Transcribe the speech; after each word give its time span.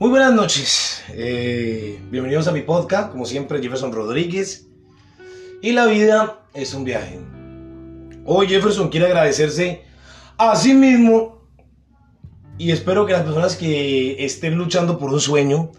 Muy 0.00 0.08
buenas 0.08 0.32
noches, 0.32 1.02
eh, 1.10 2.00
bienvenidos 2.10 2.48
a 2.48 2.52
mi 2.52 2.62
podcast, 2.62 3.12
como 3.12 3.26
siempre 3.26 3.60
Jefferson 3.60 3.92
Rodríguez 3.92 4.66
y 5.60 5.72
la 5.72 5.84
vida 5.84 6.40
es 6.54 6.72
un 6.72 6.84
viaje. 6.84 7.20
Hoy 8.24 8.48
Jefferson 8.48 8.88
quiere 8.88 9.04
agradecerse 9.04 9.82
a 10.38 10.56
sí 10.56 10.72
mismo 10.72 11.42
y 12.56 12.70
espero 12.70 13.04
que 13.04 13.12
las 13.12 13.24
personas 13.24 13.56
que 13.56 14.24
estén 14.24 14.54
luchando 14.54 14.96
por 14.96 15.12
un 15.12 15.20
sueño 15.20 15.70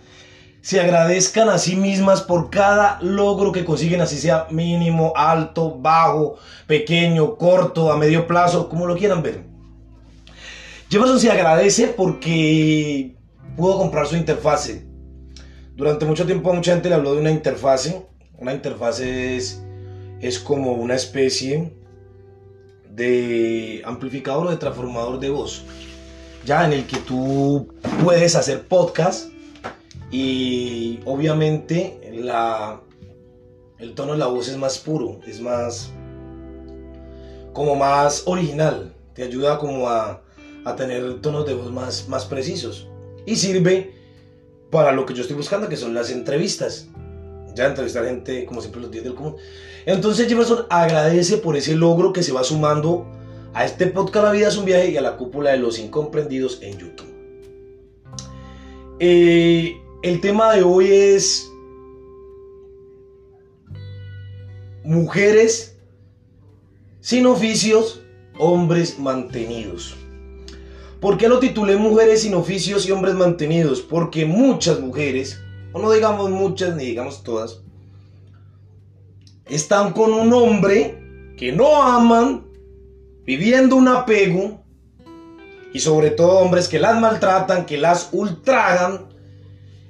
se 0.61 0.79
agradezcan 0.79 1.49
a 1.49 1.57
sí 1.57 1.75
mismas 1.75 2.21
por 2.21 2.51
cada 2.51 3.01
logro 3.01 3.51
que 3.51 3.65
consiguen, 3.65 4.01
así 4.01 4.19
sea 4.19 4.45
mínimo, 4.51 5.13
alto, 5.15 5.79
bajo, 5.79 6.37
pequeño, 6.67 7.37
corto, 7.37 7.91
a 7.91 7.97
medio 7.97 8.27
plazo, 8.27 8.69
como 8.69 8.85
lo 8.85 8.95
quieran 8.95 9.23
ver. 9.23 9.45
Jefferson 10.91 11.19
se 11.19 11.31
agradece 11.31 11.87
porque 11.87 13.15
pudo 13.55 13.77
comprar 13.77 14.07
su 14.07 14.15
interfase. 14.15 14.85
Durante 15.75 16.05
mucho 16.05 16.25
tiempo 16.25 16.53
mucha 16.53 16.73
gente 16.73 16.89
le 16.89 16.95
habló 16.95 17.13
de 17.13 17.21
una 17.21 17.31
interfase. 17.31 18.05
Una 18.37 18.53
interfase 18.53 19.37
es, 19.37 19.63
es 20.19 20.39
como 20.39 20.73
una 20.73 20.95
especie 20.95 21.73
de 22.89 23.81
amplificador 23.85 24.47
o 24.47 24.51
de 24.51 24.57
transformador 24.57 25.19
de 25.19 25.29
voz. 25.29 25.63
Ya 26.45 26.65
en 26.65 26.73
el 26.73 26.87
que 26.87 26.97
tú 26.97 27.67
puedes 28.03 28.35
hacer 28.35 28.67
podcast 28.67 29.29
y 30.09 30.99
obviamente 31.05 31.99
el 32.03 33.93
tono 33.93 34.13
de 34.13 34.17
la 34.17 34.27
voz 34.27 34.49
es 34.49 34.57
más 34.57 34.79
puro, 34.79 35.19
es 35.27 35.39
más 35.39 35.91
como 37.53 37.75
más 37.75 38.23
original. 38.25 38.93
Te 39.13 39.23
ayuda 39.23 39.59
como 39.59 39.87
a, 39.89 40.21
a 40.65 40.75
tener 40.75 41.21
tonos 41.21 41.45
de 41.45 41.53
voz 41.53 41.71
más, 41.71 42.07
más 42.07 42.25
precisos 42.25 42.90
y 43.25 43.35
sirve 43.35 43.93
para 44.69 44.91
lo 44.91 45.05
que 45.05 45.13
yo 45.13 45.21
estoy 45.21 45.35
buscando, 45.35 45.69
que 45.69 45.77
son 45.77 45.93
las 45.93 46.09
entrevistas. 46.11 46.87
Ya 47.55 47.67
entrevistar 47.67 48.05
gente, 48.05 48.45
como 48.45 48.61
siempre, 48.61 48.81
los 48.81 48.91
días 48.91 49.03
del 49.03 49.15
común. 49.15 49.35
Entonces 49.85 50.27
Jefferson 50.27 50.65
agradece 50.69 51.37
por 51.37 51.57
ese 51.57 51.75
logro 51.75 52.13
que 52.13 52.23
se 52.23 52.31
va 52.31 52.43
sumando 52.43 53.05
a 53.53 53.65
este 53.65 53.87
podcast 53.87 54.25
La 54.25 54.31
vida 54.31 54.47
es 54.47 54.57
un 54.57 54.65
viaje 54.65 54.91
y 54.91 54.97
a 54.97 55.01
la 55.01 55.17
cúpula 55.17 55.51
de 55.51 55.57
los 55.57 55.79
incomprendidos 55.79 56.59
en 56.61 56.77
YouTube. 56.77 57.11
Eh, 58.99 59.75
el 60.03 60.21
tema 60.21 60.53
de 60.53 60.63
hoy 60.63 60.87
es 60.91 61.51
mujeres 64.83 65.77
sin 67.01 67.25
oficios, 67.25 68.01
hombres 68.37 68.99
mantenidos. 68.99 69.97
¿Por 71.01 71.17
qué 71.17 71.27
lo 71.27 71.39
titulé 71.39 71.77
Mujeres 71.77 72.21
sin 72.21 72.35
oficios 72.35 72.87
y 72.87 72.91
hombres 72.91 73.15
mantenidos? 73.15 73.81
Porque 73.81 74.23
muchas 74.23 74.79
mujeres, 74.79 75.41
o 75.73 75.79
no 75.79 75.91
digamos 75.91 76.29
muchas 76.29 76.75
ni 76.75 76.85
digamos 76.85 77.23
todas, 77.23 77.61
están 79.47 79.93
con 79.93 80.13
un 80.13 80.31
hombre 80.31 81.33
que 81.37 81.51
no 81.51 81.81
aman, 81.81 82.45
viviendo 83.25 83.77
un 83.77 83.87
apego, 83.87 84.63
y 85.73 85.79
sobre 85.79 86.11
todo 86.11 86.37
hombres 86.37 86.67
que 86.67 86.79
las 86.79 87.01
maltratan, 87.01 87.65
que 87.65 87.79
las 87.79 88.09
ultragan 88.11 89.07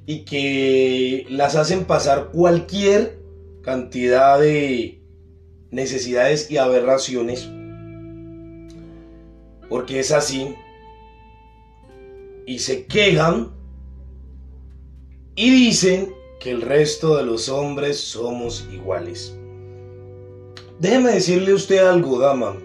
y 0.06 0.24
que 0.24 1.26
las 1.30 1.58
hacen 1.58 1.84
pasar 1.84 2.30
cualquier 2.32 3.20
cantidad 3.64 4.40
de 4.40 5.02
necesidades 5.72 6.50
y 6.50 6.58
aberraciones. 6.58 7.50
Porque 9.68 10.00
es 10.00 10.12
así 10.12 10.56
y 12.46 12.60
se 12.60 12.86
quejan 12.86 13.52
y 15.36 15.50
dicen 15.50 16.14
que 16.40 16.52
el 16.52 16.62
resto 16.62 17.18
de 17.18 17.24
los 17.24 17.50
hombres 17.50 18.00
somos 18.00 18.68
iguales. 18.72 19.36
Déjeme 20.80 21.12
decirle 21.12 21.54
usted 21.54 21.78
algo, 21.78 22.20
dama. 22.20 22.58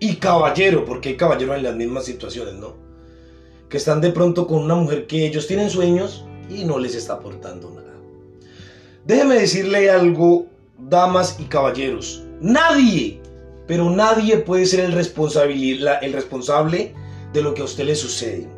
Y 0.00 0.16
caballero, 0.16 0.84
porque 0.84 1.10
hay 1.10 1.16
caballeros 1.16 1.56
en 1.56 1.62
las 1.62 1.76
mismas 1.76 2.04
situaciones, 2.04 2.54
¿no? 2.54 2.74
Que 3.68 3.76
están 3.76 4.00
de 4.00 4.10
pronto 4.10 4.46
con 4.46 4.62
una 4.64 4.74
mujer 4.74 5.06
que 5.06 5.26
ellos 5.26 5.46
tienen 5.46 5.70
sueños 5.70 6.24
y 6.50 6.64
no 6.64 6.78
les 6.78 6.94
está 6.94 7.14
aportando 7.14 7.70
nada. 7.70 7.94
Déjeme 9.04 9.36
decirle 9.36 9.90
algo, 9.90 10.46
damas 10.78 11.38
y 11.38 11.44
caballeros. 11.44 12.22
Nadie, 12.40 13.20
pero 13.66 13.90
nadie 13.90 14.38
puede 14.38 14.66
ser 14.66 14.80
el, 14.80 14.92
el 14.92 16.12
responsable 16.12 16.94
de 17.32 17.42
lo 17.42 17.54
que 17.54 17.62
a 17.62 17.64
usted 17.64 17.84
le 17.84 17.94
sucede. 17.94 18.48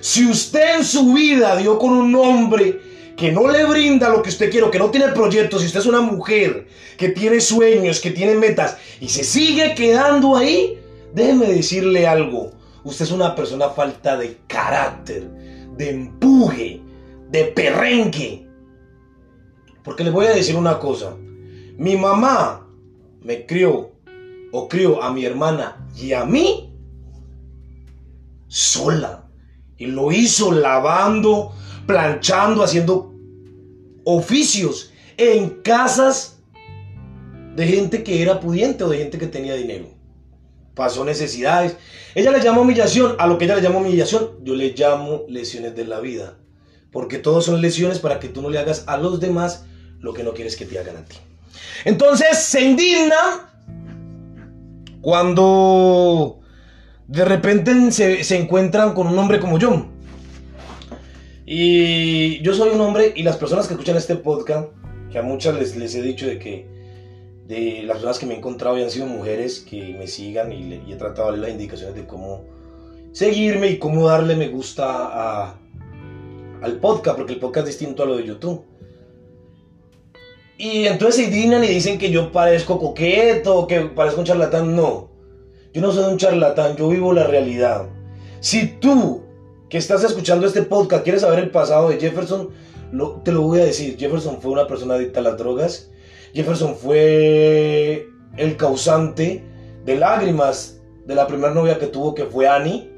Si 0.00 0.26
usted 0.26 0.78
en 0.78 0.84
su 0.84 1.12
vida 1.12 1.56
dio 1.56 1.78
con 1.78 1.92
un 1.92 2.14
hombre 2.14 2.80
que 3.16 3.30
no 3.30 3.48
le 3.48 3.64
brinda 3.66 4.08
lo 4.08 4.22
que 4.22 4.30
usted 4.30 4.50
quiere, 4.50 4.70
que 4.70 4.78
no 4.78 4.90
tiene 4.90 5.08
proyectos, 5.08 5.60
si 5.60 5.66
usted 5.66 5.80
es 5.80 5.86
una 5.86 6.00
mujer 6.00 6.66
que 6.96 7.10
tiene 7.10 7.40
sueños, 7.40 8.00
que 8.00 8.10
tiene 8.10 8.34
metas 8.34 8.78
y 8.98 9.08
se 9.08 9.24
sigue 9.24 9.74
quedando 9.74 10.36
ahí, 10.36 10.78
déjeme 11.14 11.46
decirle 11.46 12.06
algo. 12.06 12.52
Usted 12.82 13.04
es 13.04 13.10
una 13.10 13.34
persona 13.34 13.68
falta 13.68 14.16
de 14.16 14.38
carácter, 14.46 15.28
de 15.76 15.90
empuje, 15.90 16.80
de 17.30 17.44
perrenque. 17.44 18.46
Porque 19.84 20.04
le 20.04 20.10
voy 20.10 20.26
a 20.26 20.32
decir 20.32 20.56
una 20.56 20.78
cosa. 20.78 21.14
Mi 21.76 21.96
mamá 21.96 22.66
me 23.22 23.44
crió 23.44 23.92
o 24.52 24.68
crió 24.68 25.02
a 25.02 25.12
mi 25.12 25.26
hermana 25.26 25.86
y 25.94 26.12
a 26.12 26.24
mí 26.24 26.69
sola. 28.50 29.24
Y 29.78 29.86
lo 29.86 30.12
hizo 30.12 30.52
lavando, 30.52 31.54
planchando, 31.86 32.62
haciendo 32.62 33.14
oficios 34.04 34.92
en 35.16 35.62
casas 35.62 36.42
de 37.56 37.66
gente 37.66 38.02
que 38.02 38.20
era 38.20 38.40
pudiente 38.40 38.84
o 38.84 38.90
de 38.90 38.98
gente 38.98 39.16
que 39.16 39.26
tenía 39.26 39.54
dinero. 39.54 39.86
Pasó 40.74 41.04
necesidades. 41.04 41.76
Ella 42.14 42.30
le 42.30 42.42
llama 42.42 42.60
humillación. 42.60 43.16
A 43.18 43.26
lo 43.26 43.38
que 43.38 43.46
ella 43.46 43.56
le 43.56 43.62
llama 43.62 43.78
humillación, 43.78 44.30
yo 44.42 44.54
le 44.54 44.74
llamo 44.76 45.24
lesiones 45.28 45.74
de 45.74 45.86
la 45.86 46.00
vida. 46.00 46.36
Porque 46.92 47.18
todos 47.18 47.46
son 47.46 47.62
lesiones 47.62 47.98
para 48.00 48.18
que 48.20 48.28
tú 48.28 48.42
no 48.42 48.50
le 48.50 48.58
hagas 48.58 48.84
a 48.86 48.96
los 48.98 49.20
demás 49.20 49.64
lo 50.00 50.12
que 50.12 50.24
no 50.24 50.34
quieres 50.34 50.56
que 50.56 50.66
te 50.66 50.78
hagan 50.78 50.96
a 50.96 51.04
ti. 51.04 51.16
Entonces 51.84 52.38
se 52.38 52.62
indigna 52.62 53.50
cuando 55.00 56.39
de 57.10 57.24
repente 57.24 57.90
se, 57.90 58.36
encuentran 58.38 58.94
con 58.94 59.08
un 59.08 59.18
hombre 59.18 59.40
como 59.40 59.58
yo. 59.58 59.86
Y 61.44 62.40
yo 62.42 62.54
soy 62.54 62.70
un 62.70 62.80
hombre 62.80 63.12
y 63.16 63.24
las 63.24 63.36
personas 63.36 63.66
que 63.66 63.74
escuchan 63.74 63.96
este 63.96 64.14
podcast, 64.14 64.68
que 65.10 65.18
a 65.18 65.22
muchas 65.22 65.56
les, 65.56 65.74
les 65.74 65.92
he 65.96 66.02
dicho 66.02 66.26
de 66.26 66.38
que 66.38 66.68
de 67.48 67.82
las 67.82 67.96
personas 67.96 68.20
que 68.20 68.26
me 68.26 68.34
he 68.34 68.36
encontrado 68.36 68.78
y 68.78 68.84
han 68.84 68.92
sido 68.92 69.06
mujeres 69.06 69.58
que 69.58 69.96
me 69.98 70.06
sigan 70.06 70.52
y, 70.52 70.74
he 70.88 70.94
tratado 70.94 71.26
de 71.26 71.32
darle 71.32 71.46
las 71.48 71.50
indicaciones 71.50 71.96
de 71.96 72.06
cómo 72.06 72.44
seguirme 73.10 73.70
y 73.70 73.78
cómo 73.80 74.06
darle 74.06 74.36
me 74.36 74.46
gusta 74.46 75.56
al 76.62 76.76
podcast, 76.80 77.16
porque 77.16 77.32
el 77.32 77.40
podcast 77.40 77.66
es 77.66 77.76
distinto 77.76 78.04
a 78.04 78.06
lo 78.06 78.18
de 78.18 78.24
YouTube. 78.24 78.62
Y 80.58 80.86
entonces 80.86 81.16
se 81.16 81.24
indignan 81.24 81.64
y 81.64 81.68
dicen 81.68 81.98
que 81.98 82.12
yo 82.12 82.30
parezco 82.30 82.78
coqueto, 82.78 83.66
que 83.66 83.80
parezco 83.80 84.20
un 84.20 84.26
charlatán. 84.26 84.76
No, 84.76 85.09
yo 85.72 85.80
no 85.80 85.92
soy 85.92 86.12
un 86.12 86.18
charlatán, 86.18 86.76
yo 86.76 86.88
vivo 86.88 87.12
la 87.12 87.26
realidad. 87.26 87.86
Si 88.40 88.66
tú 88.66 89.22
que 89.68 89.78
estás 89.78 90.02
escuchando 90.02 90.46
este 90.46 90.62
podcast 90.62 91.04
quieres 91.04 91.22
saber 91.22 91.38
el 91.38 91.50
pasado 91.50 91.90
de 91.90 92.00
Jefferson, 92.00 92.50
te 93.24 93.32
lo 93.32 93.42
voy 93.42 93.60
a 93.60 93.64
decir. 93.64 93.96
Jefferson 93.96 94.40
fue 94.40 94.50
una 94.50 94.66
persona 94.66 94.94
adicta 94.94 95.20
a 95.20 95.22
las 95.22 95.38
drogas. 95.38 95.90
Jefferson 96.34 96.74
fue 96.74 98.08
el 98.36 98.56
causante 98.56 99.44
de 99.84 99.96
lágrimas 99.96 100.80
de 101.06 101.14
la 101.14 101.26
primera 101.26 101.54
novia 101.54 101.78
que 101.78 101.86
tuvo, 101.86 102.14
que 102.14 102.24
fue 102.24 102.48
Annie. 102.48 102.90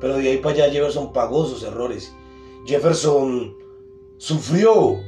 Pero 0.00 0.16
de 0.16 0.30
ahí 0.30 0.38
para 0.38 0.54
allá 0.54 0.72
Jefferson 0.72 1.12
pagó 1.12 1.46
sus 1.46 1.62
errores. 1.62 2.14
Jefferson 2.66 3.54
sufrió 4.16 4.98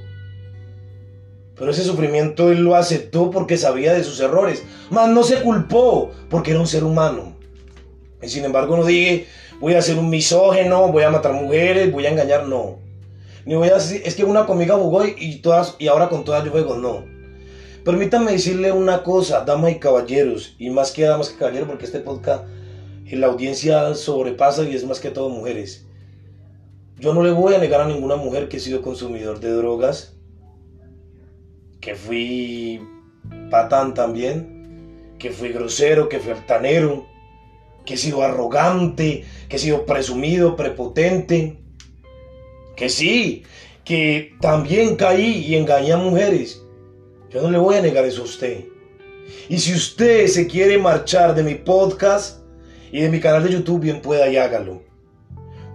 pero 1.58 1.70
ese 1.70 1.84
sufrimiento 1.84 2.50
él 2.50 2.60
lo 2.60 2.76
aceptó 2.76 3.30
porque 3.30 3.56
sabía 3.56 3.94
de 3.94 4.04
sus 4.04 4.20
errores. 4.20 4.62
Mas 4.90 5.08
no 5.08 5.22
se 5.22 5.42
culpó 5.42 6.10
porque 6.28 6.52
era 6.52 6.60
un 6.60 6.66
ser 6.66 6.84
humano. 6.84 7.34
Y 8.22 8.28
sin 8.28 8.44
embargo 8.44 8.76
no 8.76 8.84
dije, 8.84 9.26
voy 9.60 9.74
a 9.74 9.82
ser 9.82 9.98
un 9.98 10.10
misógeno, 10.10 10.88
voy 10.92 11.04
a 11.04 11.10
matar 11.10 11.32
mujeres, 11.32 11.92
voy 11.92 12.06
a 12.06 12.10
engañar, 12.10 12.46
no. 12.46 12.78
Ni 13.44 13.54
voy 13.54 13.68
a 13.68 13.74
decir, 13.74 14.02
es 14.04 14.14
que 14.14 14.24
una 14.24 14.46
conmigo 14.46 14.76
jugó 14.76 15.04
y, 15.04 15.36
todas, 15.36 15.76
y 15.78 15.88
ahora 15.88 16.08
con 16.08 16.24
todas 16.24 16.44
yo 16.44 16.50
juego, 16.50 16.76
no. 16.76 17.04
Permítanme 17.84 18.32
decirle 18.32 18.72
una 18.72 19.04
cosa, 19.04 19.44
damas 19.44 19.70
y 19.70 19.78
caballeros, 19.78 20.56
y 20.58 20.70
más 20.70 20.90
que 20.90 21.04
damas 21.04 21.28
que 21.28 21.38
caballeros, 21.38 21.68
porque 21.68 21.84
este 21.84 22.00
podcast 22.00 22.44
la 23.14 23.28
audiencia 23.28 23.94
sobrepasa 23.94 24.64
y 24.64 24.74
es 24.74 24.84
más 24.84 24.98
que 24.98 25.10
todo 25.10 25.28
mujeres. 25.28 25.86
Yo 26.98 27.14
no 27.14 27.22
le 27.22 27.30
voy 27.30 27.54
a 27.54 27.58
negar 27.58 27.80
a 27.80 27.86
ninguna 27.86 28.16
mujer 28.16 28.48
que 28.48 28.56
he 28.56 28.60
sido 28.60 28.82
consumidor 28.82 29.38
de 29.38 29.50
drogas, 29.50 30.15
que 31.86 31.94
fui 31.94 32.80
patán 33.48 33.94
también, 33.94 35.14
que 35.20 35.30
fui 35.30 35.50
grosero, 35.50 36.08
que 36.08 36.18
fui 36.18 36.32
altanero, 36.32 37.06
que 37.84 37.94
he 37.94 37.96
sido 37.96 38.24
arrogante, 38.24 39.24
que 39.48 39.54
he 39.54 39.58
sido 39.60 39.86
presumido, 39.86 40.56
prepotente. 40.56 41.60
Que 42.74 42.88
sí, 42.88 43.44
que 43.84 44.34
también 44.40 44.96
caí 44.96 45.44
y 45.46 45.54
engañé 45.54 45.92
a 45.92 45.96
mujeres. 45.96 46.60
Yo 47.30 47.40
no 47.40 47.52
le 47.52 47.58
voy 47.58 47.76
a 47.76 47.82
negar 47.82 48.04
eso 48.04 48.22
a 48.22 48.24
usted. 48.24 48.64
Y 49.48 49.58
si 49.58 49.72
usted 49.72 50.26
se 50.26 50.48
quiere 50.48 50.78
marchar 50.78 51.36
de 51.36 51.44
mi 51.44 51.54
podcast 51.54 52.40
y 52.90 53.00
de 53.00 53.08
mi 53.10 53.20
canal 53.20 53.44
de 53.44 53.52
YouTube, 53.52 53.82
bien 53.82 54.02
pueda 54.02 54.28
y 54.28 54.36
hágalo. 54.36 54.82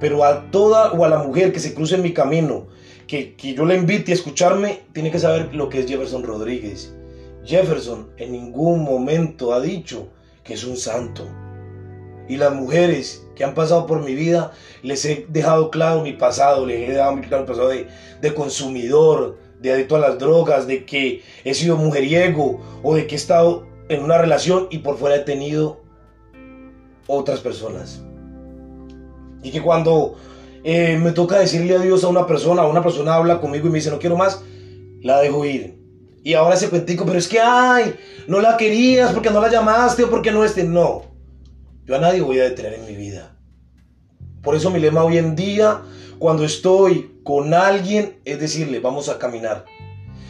Pero 0.02 0.26
a 0.26 0.52
toda 0.52 0.92
o 0.92 1.06
a 1.06 1.10
la 1.10 1.20
mujer 1.20 1.54
que 1.54 1.62
se 1.62 1.74
cruce 1.74 1.96
en 1.96 2.02
mi 2.02 2.14
camino, 2.14 2.68
que, 3.12 3.36
que 3.36 3.54
yo 3.54 3.66
le 3.66 3.76
invite 3.76 4.14
a 4.14 4.16
escucharme, 4.16 4.84
tiene 4.94 5.12
que 5.12 5.20
saber 5.20 5.54
lo 5.54 5.68
que 5.68 5.82
es 5.82 5.86
Jefferson 5.86 6.24
Rodríguez. 6.24 6.96
Jefferson 7.44 8.10
en 8.16 8.32
ningún 8.32 8.86
momento 8.86 9.54
ha 9.54 9.60
dicho 9.60 10.08
que 10.46 10.54
es 10.54 10.64
un 10.64 10.78
santo. 10.78 11.28
Y 12.30 12.38
las 12.38 12.54
mujeres 12.54 13.28
que 13.36 13.44
han 13.44 13.54
pasado 13.54 13.86
por 13.86 14.02
mi 14.02 14.16
vida, 14.16 14.54
les 14.82 15.04
he 15.04 15.26
dejado 15.28 15.72
claro 15.72 16.04
mi 16.04 16.14
pasado, 16.14 16.66
les 16.66 16.88
he 16.88 16.94
dejado 16.94 17.20
claro 17.20 17.44
mi 17.44 17.48
pasado 17.50 17.68
de, 17.68 17.88
de 18.22 18.34
consumidor, 18.34 19.38
de 19.60 19.74
adicto 19.74 19.98
a 19.98 20.00
las 20.00 20.18
drogas, 20.18 20.66
de 20.66 20.86
que 20.86 21.22
he 21.44 21.54
sido 21.54 21.76
mujeriego 21.76 22.62
o 22.82 22.96
de 22.96 23.08
que 23.08 23.16
he 23.16 23.18
estado 23.18 23.68
en 23.90 24.04
una 24.04 24.20
relación 24.20 24.70
y 24.72 24.78
por 24.78 24.98
fuera 24.98 25.18
he 25.18 25.26
tenido 25.26 25.82
otras 27.08 27.42
personas. 27.42 28.02
Y 29.44 29.52
que 29.52 29.62
cuando 29.62 30.16
eh, 30.64 30.98
me 31.02 31.12
toca 31.12 31.40
decirle 31.40 31.76
adiós 31.76 32.04
a 32.04 32.08
una 32.08 32.28
persona, 32.28 32.66
una 32.66 32.84
persona 32.84 33.16
habla 33.16 33.42
conmigo 33.42 33.68
y 33.68 33.72
me 33.72 33.78
dice 33.78 33.92
no 33.92 34.00
quiero 34.00 34.18
más, 34.18 34.42
la 35.02 35.20
dejo 35.22 35.46
ir. 35.46 35.80
Y 36.24 36.36
ahora 36.36 36.56
ese 36.56 36.70
cuentico, 36.70 37.06
pero 37.06 37.18
es 37.18 37.28
que, 37.28 37.40
ay, 37.40 37.96
no 38.28 38.42
la 38.42 38.58
querías 38.58 39.12
porque 39.12 39.32
no 39.32 39.42
la 39.42 39.50
llamaste 39.50 40.04
o 40.04 40.10
porque 40.10 40.32
no 40.32 40.46
este. 40.46 40.64
No, 40.64 41.04
yo 41.86 41.96
a 41.96 42.00
nadie 42.00 42.22
voy 42.22 42.40
a 42.40 42.44
detener 42.44 42.76
en 42.76 42.86
mi 42.86 42.96
vida. 42.96 43.36
Por 44.44 44.56
eso 44.56 44.70
mi 44.70 44.80
lema 44.80 45.04
hoy 45.04 45.18
en 45.18 45.36
día, 45.36 45.82
cuando 46.20 46.44
estoy 46.44 47.20
con 47.24 47.54
alguien, 47.54 48.20
es 48.26 48.40
decirle, 48.40 48.80
vamos 48.80 49.10
a 49.10 49.18
caminar. 49.18 49.66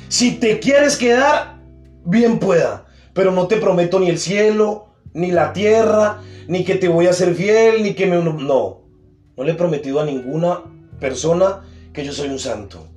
Si 0.08 0.32
te 0.32 0.60
quieres 0.60 0.98
quedar, 0.98 1.62
bien 2.06 2.40
pueda, 2.40 2.86
pero 3.14 3.32
no 3.32 3.48
te 3.48 3.58
prometo 3.58 4.00
ni 4.00 4.10
el 4.10 4.18
cielo, 4.18 4.88
ni 5.14 5.32
la 5.32 5.54
tierra, 5.54 6.22
ni 6.48 6.64
que 6.64 6.76
te 6.76 6.88
voy 6.88 7.08
a 7.08 7.14
ser 7.14 7.36
fiel, 7.36 7.84
ni 7.84 7.94
que 7.94 8.08
me... 8.08 8.18
No, 8.18 8.81
no 9.42 9.46
le 9.46 9.54
he 9.54 9.56
prometido 9.56 10.00
a 10.00 10.06
ninguna 10.06 10.62
persona 11.00 11.64
que 11.94 12.06
yo 12.06 12.14
soy 12.14 12.30
un 12.30 12.38
santo. 12.38 12.88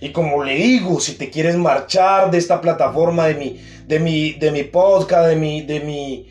Y 0.00 0.10
como 0.10 0.42
le 0.42 0.56
digo, 0.56 0.98
si 0.98 1.12
te 1.12 1.30
quieres 1.30 1.56
marchar 1.56 2.32
de 2.32 2.38
esta 2.38 2.60
plataforma, 2.60 3.28
de 3.28 3.34
mi, 3.34 3.60
de 3.86 4.00
mi, 4.00 4.32
de 4.32 4.50
mi 4.50 4.64
podcast, 4.64 5.28
de 5.28 5.36
mi, 5.36 5.62
de 5.62 5.78
mi, 5.78 6.26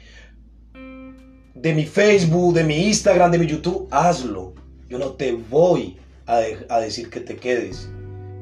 de 1.56 1.74
mi 1.74 1.86
Facebook, 1.86 2.56
de 2.56 2.66
mi 2.66 2.88
Instagram, 2.88 3.32
de 3.32 3.38
mi 3.38 3.48
YouTube, 3.48 3.88
hazlo. 3.90 4.54
Yo 4.90 5.00
no 5.00 5.12
te 5.12 5.32
voy 5.32 5.96
a, 6.26 6.42
a, 6.68 6.82
decir 6.82 7.10
que 7.10 7.22
te 7.22 7.38
quedes. 7.38 7.90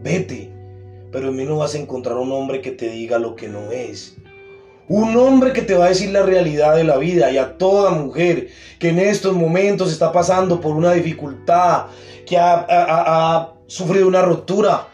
Vete. 0.02 0.52
Pero 1.12 1.30
en 1.30 1.36
mí 1.36 1.46
no 1.46 1.58
vas 1.58 1.76
a 1.76 1.78
encontrar 1.78 2.18
un 2.18 2.32
hombre 2.32 2.62
que 2.62 2.72
te 2.72 2.90
diga 2.90 3.20
lo 3.20 3.36
que 3.36 3.48
no 3.48 3.72
es. 3.72 4.18
Un 4.88 5.18
hombre 5.18 5.52
que 5.52 5.64
te 5.64 5.74
va 5.74 5.86
a 5.86 5.90
decir 5.90 6.12
la 6.12 6.22
realidad 6.22 6.76
de 6.76 6.84
la 6.84 6.98
vida 6.98 7.32
y 7.32 7.38
a 7.38 7.58
toda 7.58 7.90
mujer 7.92 8.50
que 8.78 8.90
en 8.90 9.00
estos 9.00 9.34
momentos 9.34 9.92
está 9.92 10.12
pasando 10.12 10.62
por 10.62 10.76
una 10.76 10.94
dificultad, 10.94 11.86
que 12.26 12.38
ha, 12.38 12.66
ha, 12.70 13.52
sufrido 13.68 14.08
una 14.08 14.22
ruptura, 14.22 14.88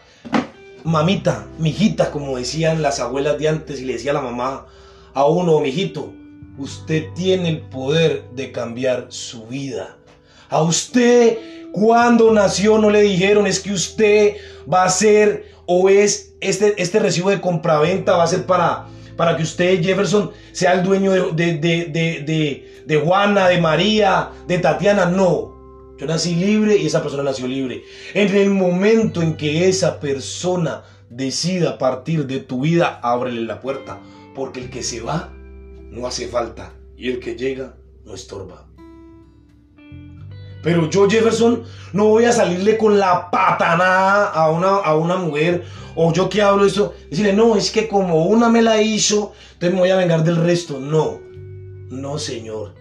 mamita, 0.82 1.46
mijita, 1.58 2.10
como 2.10 2.38
decían 2.38 2.80
las 2.80 3.00
abuelas 3.00 3.38
de 3.38 3.48
antes 3.48 3.80
y 3.80 3.84
le 3.84 3.94
decía 3.94 4.14
la 4.14 4.22
mamá 4.22 4.66
a 5.12 5.26
uno, 5.26 5.60
mijito, 5.60 6.10
usted 6.56 7.12
tiene 7.14 7.50
el 7.50 7.60
poder 7.60 8.24
de 8.34 8.50
cambiar 8.50 9.06
su 9.10 9.46
vida. 9.46 9.98
A 10.48 10.62
usted, 10.62 11.38
cuando 11.72 12.30
nació, 12.32 12.78
no 12.78 12.88
le 12.88 13.02
dijeron 13.02 13.46
es 13.46 13.60
que 13.60 13.72
usted 13.72 14.36
va 14.72 14.84
a 14.84 14.88
ser 14.88 15.52
o 15.66 15.88
es 15.88 16.34
este, 16.40 16.80
este 16.80 16.98
recibo 16.98 17.30
de 17.30 17.40
compraventa, 17.40 18.16
va 18.16 18.24
a 18.24 18.28
ser 18.28 18.46
para, 18.46 18.86
para 19.16 19.36
que 19.36 19.42
usted, 19.42 19.82
Jefferson, 19.82 20.30
sea 20.52 20.74
el 20.74 20.82
dueño 20.82 21.12
de, 21.32 21.58
de, 21.58 21.86
de, 21.86 22.82
de 22.86 22.96
Juana, 22.96 23.48
de 23.48 23.60
María, 23.60 24.30
de 24.46 24.58
Tatiana. 24.58 25.06
No, 25.06 25.52
yo 25.98 26.06
nací 26.06 26.34
libre 26.34 26.76
y 26.76 26.86
esa 26.86 27.02
persona 27.02 27.22
nació 27.22 27.46
libre. 27.46 27.84
En 28.14 28.34
el 28.34 28.50
momento 28.50 29.22
en 29.22 29.36
que 29.36 29.68
esa 29.68 30.00
persona 30.00 30.82
decida 31.10 31.78
partir 31.78 32.26
de 32.26 32.40
tu 32.40 32.62
vida, 32.62 33.00
ábrele 33.02 33.42
la 33.42 33.60
puerta. 33.60 34.00
Porque 34.34 34.60
el 34.60 34.70
que 34.70 34.82
se 34.82 35.00
va 35.00 35.32
no 35.90 36.06
hace 36.06 36.26
falta 36.26 36.72
y 36.96 37.10
el 37.10 37.20
que 37.20 37.36
llega 37.36 37.76
no 38.04 38.14
estorba. 38.14 38.66
Pero 40.62 40.88
yo, 40.88 41.08
Jefferson, 41.08 41.64
no 41.92 42.06
voy 42.06 42.24
a 42.24 42.32
salirle 42.32 42.78
con 42.78 42.98
la 42.98 43.30
patanada 43.30 44.26
a 44.26 44.50
una, 44.50 44.76
a 44.76 44.94
una 44.96 45.16
mujer 45.16 45.64
o 45.94 46.12
yo 46.12 46.28
que 46.28 46.40
hablo 46.40 46.64
eso, 46.64 46.94
decirle, 47.10 47.32
no, 47.32 47.56
es 47.56 47.70
que 47.70 47.88
como 47.88 48.26
una 48.26 48.48
me 48.48 48.62
la 48.62 48.80
hizo, 48.80 49.32
entonces 49.54 49.74
me 49.74 49.80
voy 49.80 49.90
a 49.90 49.96
vengar 49.96 50.24
del 50.24 50.36
resto. 50.36 50.78
No, 50.80 51.20
no, 51.90 52.18
señor. 52.18 52.74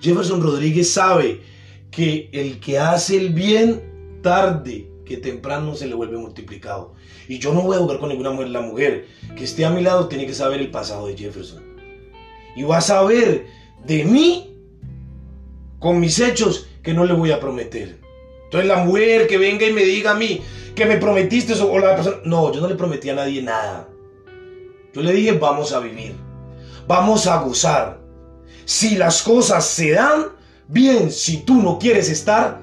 Jefferson 0.00 0.42
Rodríguez 0.42 0.90
sabe 0.90 1.40
que 1.90 2.28
el 2.32 2.60
que 2.60 2.78
hace 2.78 3.16
el 3.16 3.30
bien 3.30 4.20
tarde 4.22 4.90
que 5.04 5.18
temprano 5.18 5.74
se 5.74 5.86
le 5.86 5.94
vuelve 5.94 6.16
multiplicado. 6.16 6.94
Y 7.28 7.38
yo 7.38 7.52
no 7.52 7.62
voy 7.62 7.76
a 7.76 7.80
jugar 7.80 7.98
con 7.98 8.08
ninguna 8.08 8.30
mujer. 8.30 8.48
La 8.48 8.60
mujer 8.60 9.06
que 9.36 9.44
esté 9.44 9.64
a 9.64 9.70
mi 9.70 9.82
lado 9.82 10.08
tiene 10.08 10.26
que 10.26 10.34
saber 10.34 10.60
el 10.60 10.70
pasado 10.70 11.06
de 11.06 11.16
Jefferson. 11.16 11.62
Y 12.56 12.62
va 12.62 12.78
a 12.78 12.82
saber 12.82 13.46
de 13.84 14.04
mí, 14.04 14.53
con 15.84 16.00
mis 16.00 16.18
hechos, 16.18 16.66
que 16.82 16.92
no 16.92 17.04
le 17.04 17.12
voy 17.14 17.30
a 17.30 17.38
prometer. 17.38 18.00
Entonces 18.44 18.66
la 18.68 18.78
mujer 18.78 19.28
que 19.28 19.38
venga 19.38 19.66
y 19.66 19.72
me 19.72 19.84
diga 19.84 20.10
a 20.10 20.14
mí 20.14 20.42
que 20.74 20.86
me 20.86 20.96
prometiste 20.96 21.52
eso, 21.52 21.70
o 21.70 21.78
la 21.78 21.94
persona... 21.94 22.16
No, 22.24 22.52
yo 22.52 22.60
no 22.60 22.68
le 22.68 22.74
prometí 22.74 23.08
a 23.10 23.14
nadie 23.14 23.40
nada. 23.40 23.86
Yo 24.92 25.02
le 25.02 25.12
dije, 25.12 25.32
vamos 25.32 25.72
a 25.72 25.78
vivir. 25.78 26.14
Vamos 26.88 27.28
a 27.28 27.36
gozar. 27.42 28.00
Si 28.64 28.96
las 28.96 29.22
cosas 29.22 29.64
se 29.64 29.92
dan, 29.92 30.34
Bien, 30.66 31.10
si 31.10 31.38
tú 31.38 31.60
no 31.60 31.78
quieres 31.78 32.08
estar, 32.08 32.58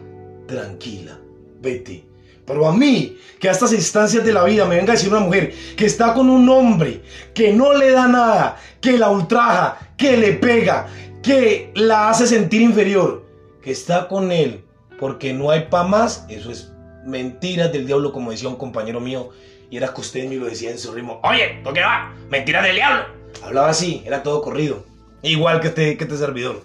tranquila, 0.48 1.20
vete. 1.62 2.04
Pero 2.46 2.68
a 2.68 2.76
mí, 2.76 3.16
que 3.40 3.48
a 3.48 3.52
estas 3.52 3.74
instancias 3.74 4.26
de 4.26 4.34
la 4.34 4.44
vida 4.44 4.66
me 4.66 4.76
venga 4.76 4.94
a 4.94 4.96
decir 4.96 5.10
una 5.10 5.20
mujer 5.20 5.54
que 5.78 5.86
está 5.86 6.14
con 6.14 6.28
un 6.30 6.50
hombre 6.50 7.04
que 7.34 7.54
no 7.54 7.74
le 7.74 7.92
da 7.92 8.08
nada, 8.08 8.58
que 8.82 8.98
la 8.98 9.12
ultraja, 9.12 9.94
que 9.96 10.18
le 10.18 10.34
pega, 10.34 10.88
que 11.22 11.72
la 11.76 12.10
hace 12.10 12.28
sentir 12.28 12.62
inferior, 12.62 13.26
que 13.62 13.72
está 13.72 14.08
con 14.08 14.32
él 14.32 14.64
porque 15.00 15.34
no 15.34 15.50
hay 15.50 15.62
pa' 15.62 15.84
más, 15.84 16.26
eso 16.30 16.52
es 16.52 16.72
mentiras 17.06 17.72
del 17.72 17.88
diablo, 17.88 18.14
como 18.14 18.30
decía 18.30 18.50
un 18.50 18.56
compañero 18.56 19.00
mío, 19.00 19.32
y 19.72 19.78
era 19.78 19.94
costeño 19.94 20.34
y 20.34 20.36
lo 20.36 20.46
decía 20.46 20.70
en 20.70 20.78
su 20.78 20.92
ritmo. 20.92 21.20
Oye, 21.24 21.60
¿tú 21.64 21.74
qué 21.74 21.82
va? 21.82 22.14
Mentiras 22.30 22.64
del 22.64 22.76
diablo. 22.76 23.06
Hablaba 23.44 23.70
así, 23.70 24.04
era 24.06 24.22
todo 24.22 24.44
corrido. 24.44 24.86
Igual 25.24 25.60
que 25.60 25.70
este, 25.70 25.98
que 25.98 26.04
este 26.04 26.18
servidor. 26.18 26.64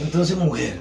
Entonces, 0.00 0.36
mujer, 0.36 0.78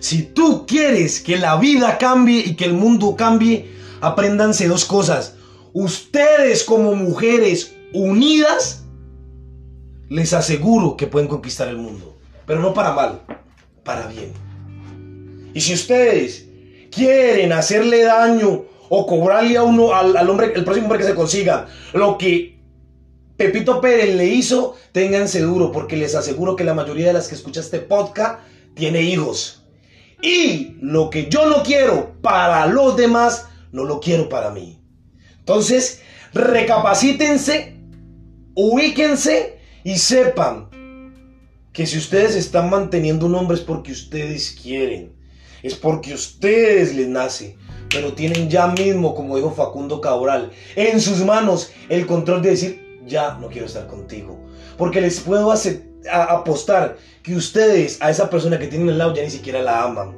si 0.00 0.22
tú 0.22 0.66
quieres 0.66 1.20
que 1.20 1.38
la 1.38 1.56
vida 1.56 1.96
cambie 1.96 2.40
y 2.40 2.56
que 2.56 2.66
el 2.66 2.74
mundo 2.74 3.16
cambie, 3.16 3.70
apréndanse 4.02 4.68
dos 4.68 4.84
cosas. 4.84 5.36
Ustedes 5.72 6.62
como 6.62 6.94
mujeres 6.94 7.74
unidas, 7.94 8.83
les 10.14 10.32
aseguro 10.32 10.96
que 10.96 11.08
pueden 11.08 11.26
conquistar 11.26 11.66
el 11.66 11.76
mundo. 11.76 12.16
Pero 12.46 12.60
no 12.60 12.72
para 12.72 12.92
mal, 12.92 13.22
para 13.82 14.06
bien. 14.06 14.32
Y 15.52 15.60
si 15.60 15.74
ustedes 15.74 16.46
quieren 16.92 17.52
hacerle 17.52 18.04
daño 18.04 18.64
o 18.88 19.06
cobrarle 19.06 19.56
a 19.56 19.64
uno, 19.64 19.92
al, 19.92 20.30
hombre, 20.30 20.52
el 20.54 20.62
próximo 20.62 20.86
hombre 20.86 21.00
que 21.00 21.10
se 21.10 21.16
consiga, 21.16 21.66
lo 21.94 22.16
que 22.16 22.60
Pepito 23.36 23.80
Pérez 23.80 24.14
le 24.14 24.26
hizo, 24.26 24.76
ténganse 24.92 25.40
duro, 25.40 25.72
porque 25.72 25.96
les 25.96 26.14
aseguro 26.14 26.54
que 26.54 26.62
la 26.62 26.74
mayoría 26.74 27.08
de 27.08 27.14
las 27.14 27.26
que 27.26 27.34
escucha 27.34 27.58
este 27.58 27.80
podcast 27.80 28.38
tiene 28.74 29.02
hijos. 29.02 29.64
Y 30.22 30.76
lo 30.80 31.10
que 31.10 31.28
yo 31.28 31.48
no 31.48 31.64
quiero 31.64 32.12
para 32.22 32.66
los 32.66 32.96
demás, 32.96 33.48
no 33.72 33.82
lo 33.82 33.98
quiero 33.98 34.28
para 34.28 34.50
mí. 34.50 34.80
Entonces, 35.40 36.02
recapacítense, 36.32 37.74
ubíquense 38.54 39.54
y 39.84 39.98
sepan 39.98 40.68
que 41.72 41.86
si 41.86 41.98
ustedes 41.98 42.34
están 42.34 42.70
manteniendo 42.70 43.26
un 43.26 43.34
hombre 43.34 43.56
es 43.56 43.62
porque 43.62 43.92
ustedes 43.92 44.58
quieren, 44.60 45.12
es 45.62 45.74
porque 45.74 46.14
ustedes 46.14 46.94
les 46.94 47.08
nace, 47.08 47.56
pero 47.90 48.12
tienen 48.12 48.48
ya 48.48 48.66
mismo, 48.68 49.14
como 49.14 49.36
dijo 49.36 49.52
Facundo 49.52 50.00
Cabral, 50.00 50.50
en 50.76 51.00
sus 51.00 51.18
manos 51.24 51.70
el 51.88 52.06
control 52.06 52.42
de 52.42 52.50
decir, 52.50 53.00
ya 53.06 53.34
no 53.38 53.48
quiero 53.48 53.66
estar 53.66 53.86
contigo. 53.86 54.38
Porque 54.78 55.00
les 55.00 55.20
puedo 55.20 55.52
apostar 56.10 56.96
que 57.22 57.34
ustedes 57.34 58.00
a 58.00 58.10
esa 58.10 58.28
persona 58.30 58.58
que 58.58 58.66
tienen 58.66 58.88
al 58.88 58.98
lado 58.98 59.14
ya 59.14 59.22
ni 59.22 59.30
siquiera 59.30 59.62
la 59.62 59.84
aman. 59.84 60.16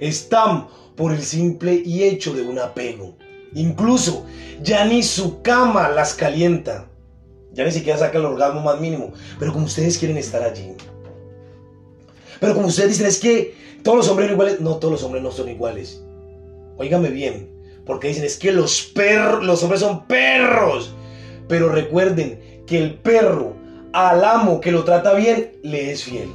Están 0.00 0.68
por 0.96 1.12
el 1.12 1.22
simple 1.22 1.82
y 1.84 2.04
hecho 2.04 2.34
de 2.34 2.42
un 2.42 2.58
apego. 2.58 3.16
Incluso 3.54 4.26
ya 4.62 4.84
ni 4.84 5.02
su 5.02 5.42
cama 5.42 5.88
las 5.88 6.14
calienta. 6.14 6.88
Ya 7.58 7.64
ni 7.64 7.72
siquiera 7.72 7.98
saca 7.98 8.18
el 8.18 8.24
orgasmo 8.24 8.60
más 8.60 8.80
mínimo. 8.80 9.12
Pero 9.40 9.52
como 9.52 9.64
ustedes 9.64 9.98
quieren 9.98 10.16
estar 10.16 10.44
allí. 10.44 10.76
Pero 12.38 12.54
como 12.54 12.68
ustedes 12.68 12.90
dicen, 12.90 13.06
es 13.06 13.18
que 13.18 13.52
todos 13.82 13.98
los 13.98 14.08
hombres 14.08 14.28
son 14.28 14.34
iguales. 14.34 14.60
No, 14.60 14.76
todos 14.76 14.92
los 14.92 15.02
hombres 15.02 15.24
no 15.24 15.32
son 15.32 15.48
iguales. 15.48 16.00
Óigame 16.76 17.08
bien, 17.08 17.50
porque 17.84 18.06
dicen, 18.06 18.22
es 18.22 18.36
que 18.36 18.52
los 18.52 18.82
perros, 18.82 19.44
los 19.44 19.60
hombres 19.64 19.80
son 19.80 20.06
perros. 20.06 20.94
Pero 21.48 21.70
recuerden 21.70 22.62
que 22.64 22.78
el 22.78 22.94
perro 22.94 23.54
al 23.92 24.24
amo 24.24 24.60
que 24.60 24.70
lo 24.70 24.84
trata 24.84 25.14
bien 25.14 25.58
le 25.64 25.90
es 25.90 26.04
fiel. 26.04 26.30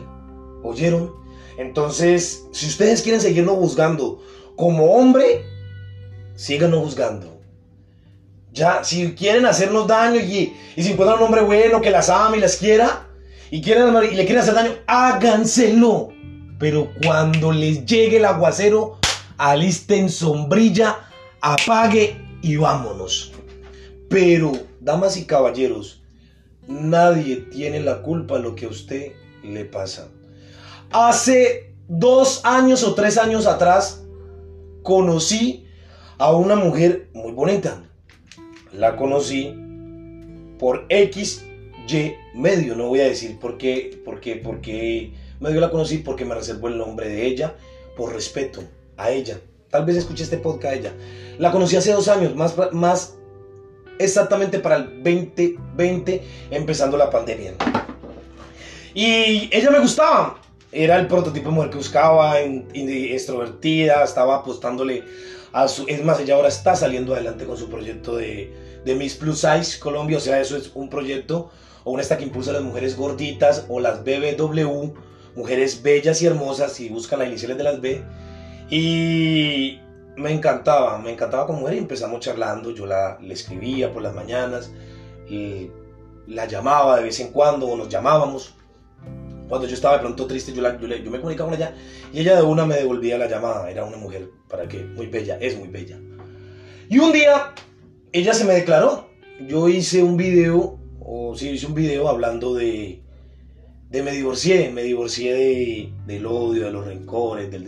¿Oyeron? 0.61 1.13
Entonces, 1.57 2.43
si 2.51 2.65
ustedes 2.65 3.01
quieren 3.01 3.21
seguirnos 3.21 3.55
juzgando 3.55 4.21
como 4.57 4.95
hombre, 4.95 5.45
síganos 6.35 6.83
juzgando. 6.83 7.32
Ya, 8.53 8.83
si 8.83 9.13
quieren 9.15 9.47
hacernos 9.47 9.87
daño 9.87 10.19
y, 10.19 10.53
si 10.75 10.91
encuentran 10.91 11.17
un 11.17 11.25
hombre 11.25 11.41
bueno 11.41 11.81
que 11.81 11.89
las 11.89 12.09
ama 12.09 12.37
y 12.37 12.39
las 12.39 12.57
quiera 12.57 13.07
y, 13.49 13.61
quieren, 13.61 13.95
y 14.11 14.15
le 14.15 14.25
quieren 14.25 14.43
hacer 14.43 14.53
daño, 14.53 14.71
háganselo. 14.85 16.09
Pero 16.59 16.91
cuando 17.03 17.51
les 17.51 17.83
llegue 17.85 18.17
el 18.17 18.25
aguacero, 18.25 18.99
alisten 19.37 20.09
sombrilla, 20.09 20.99
apague 21.41 22.21
y 22.43 22.55
vámonos. 22.57 23.31
Pero, 24.07 24.51
damas 24.79 25.17
y 25.17 25.25
caballeros, 25.25 26.03
nadie 26.67 27.37
tiene 27.37 27.79
la 27.79 28.03
culpa 28.03 28.35
de 28.35 28.43
lo 28.43 28.55
que 28.55 28.65
a 28.65 28.69
usted 28.69 29.13
le 29.43 29.65
pasa. 29.65 30.09
Hace 30.91 31.73
dos 31.87 32.41
años 32.43 32.83
o 32.83 32.93
tres 32.93 33.17
años 33.17 33.47
atrás, 33.47 34.03
conocí 34.83 35.65
a 36.19 36.31
una 36.31 36.55
mujer 36.55 37.09
muy 37.13 37.31
bonita. 37.31 37.81
La 38.73 38.95
conocí 38.95 39.53
por 40.57 40.85
X, 40.89 41.45
Y 41.87 42.13
medio. 42.33 42.75
No 42.75 42.87
voy 42.87 43.01
a 43.01 43.05
decir 43.05 43.39
por 43.39 43.57
qué, 43.57 44.01
por 44.03 44.19
qué, 44.19 44.35
por 44.35 44.61
qué 44.61 45.11
medio 45.39 45.61
la 45.61 45.69
conocí, 45.69 45.99
porque 45.99 46.25
me 46.25 46.35
reservó 46.35 46.69
el 46.69 46.77
nombre 46.77 47.07
de 47.07 47.25
ella, 47.25 47.55
por 47.95 48.13
respeto 48.13 48.63
a 48.97 49.11
ella. 49.11 49.39
Tal 49.69 49.85
vez 49.85 49.97
escuché 49.97 50.23
este 50.23 50.37
podcast 50.37 50.73
a 50.73 50.77
ella. 50.77 50.93
La 51.37 51.51
conocí 51.51 51.75
hace 51.75 51.91
dos 51.91 52.07
años, 52.07 52.35
más, 52.35 52.55
más 52.71 53.15
exactamente 53.99 54.59
para 54.59 54.77
el 54.77 55.03
2020, 55.03 56.21
empezando 56.51 56.97
la 56.97 57.09
pandemia. 57.09 57.53
Y 58.93 59.49
ella 59.51 59.71
me 59.71 59.79
gustaba. 59.79 60.39
Era 60.71 60.97
el 60.97 61.07
prototipo 61.07 61.49
de 61.49 61.55
mujer 61.55 61.69
que 61.69 61.77
buscaba, 61.77 62.39
extrovertida, 62.39 64.03
estaba 64.03 64.37
apostándole 64.37 65.03
Es 65.87 66.03
más, 66.03 66.19
ella 66.19 66.35
ahora 66.35 66.47
está 66.47 66.75
saliendo 66.75 67.13
adelante 67.13 67.45
con 67.45 67.57
su 67.57 67.69
proyecto 67.69 68.15
de, 68.15 68.81
de 68.83 68.95
Miss 68.95 69.15
Plus 69.15 69.39
Size 69.41 69.79
Colombia. 69.79 70.17
O 70.17 70.21
sea, 70.21 70.41
eso 70.41 70.57
es 70.57 70.71
un 70.73 70.89
proyecto 70.89 71.51
o 71.83 71.91
una 71.91 72.01
esta 72.01 72.17
que 72.17 72.23
impulsa 72.23 72.51
a 72.51 72.53
las 72.53 72.63
mujeres 72.63 72.95
gorditas 72.97 73.65
o 73.69 73.79
las 73.79 74.03
BBW, 74.03 74.93
mujeres 75.35 75.83
bellas 75.83 76.21
y 76.21 76.25
hermosas, 76.25 76.79
y 76.79 76.89
buscan 76.89 77.19
las 77.19 77.27
iniciales 77.27 77.57
de 77.57 77.63
las 77.63 77.81
B. 77.81 78.03
Y 78.69 79.79
me 80.15 80.31
encantaba, 80.31 80.97
me 80.97 81.11
encantaba 81.11 81.45
como 81.45 81.59
mujer 81.59 81.75
y 81.75 81.79
empezamos 81.79 82.21
charlando. 82.21 82.71
Yo 82.71 82.85
la, 82.85 83.19
le 83.21 83.33
escribía 83.33 83.91
por 83.91 84.01
las 84.01 84.15
mañanas, 84.15 84.71
y 85.29 85.69
la 86.27 86.45
llamaba 86.45 86.97
de 86.97 87.03
vez 87.03 87.19
en 87.19 87.31
cuando 87.31 87.67
o 87.67 87.77
nos 87.77 87.89
llamábamos. 87.89 88.55
Cuando 89.47 89.67
yo 89.67 89.75
estaba 89.75 89.95
de 89.95 90.01
pronto 90.01 90.25
triste, 90.25 90.53
yo, 90.53 90.61
la, 90.61 90.79
yo, 90.79 90.87
yo, 90.87 91.11
me 91.11 91.19
comunicaba 91.19 91.49
con 91.49 91.59
ella 91.59 91.75
y 92.11 92.21
ella 92.21 92.37
de 92.37 92.43
una 92.43 92.65
me 92.65 92.75
devolvía 92.75 93.17
la 93.17 93.27
llamada. 93.27 93.69
Era 93.69 93.85
una 93.85 93.97
mujer, 93.97 94.29
para 94.49 94.67
que, 94.67 94.83
muy 94.83 95.07
bella, 95.07 95.37
es 95.39 95.57
muy 95.57 95.67
bella. 95.67 95.99
Y 96.89 96.97
un 96.99 97.11
día, 97.11 97.53
ella 98.11 98.33
se 98.33 98.45
me 98.45 98.53
declaró. 98.53 99.09
Yo 99.47 99.67
hice 99.67 100.01
un 100.03 100.17
video, 100.17 100.79
o 100.99 101.35
sí, 101.35 101.49
hice 101.49 101.65
un 101.67 101.73
video 101.73 102.07
hablando 102.07 102.55
de, 102.55 103.03
de 103.89 104.03
me 104.03 104.11
divorcié. 104.11 104.71
Me 104.71 104.83
divorcié 104.83 105.33
de, 105.33 105.93
del 106.07 106.25
odio, 106.25 106.65
de 106.65 106.71
los 106.71 106.85
rencores, 106.85 107.51
del, 107.51 107.63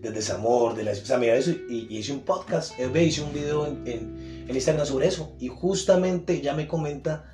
del 0.00 0.14
desamor, 0.14 0.74
de 0.74 0.84
la... 0.84 0.92
O 0.92 0.94
sea, 0.94 1.18
mira 1.18 1.36
eso, 1.36 1.50
y, 1.50 1.86
y 1.88 1.98
hice 1.98 2.12
un 2.12 2.20
podcast, 2.20 2.78
eh, 2.78 3.02
hice 3.02 3.22
un 3.22 3.32
video 3.32 3.66
en, 3.66 3.86
en, 3.86 4.44
en 4.48 4.54
Instagram 4.54 4.86
sobre 4.86 5.06
eso. 5.06 5.34
Y 5.38 5.48
justamente 5.48 6.34
ella 6.34 6.54
me 6.54 6.66
comenta 6.66 7.33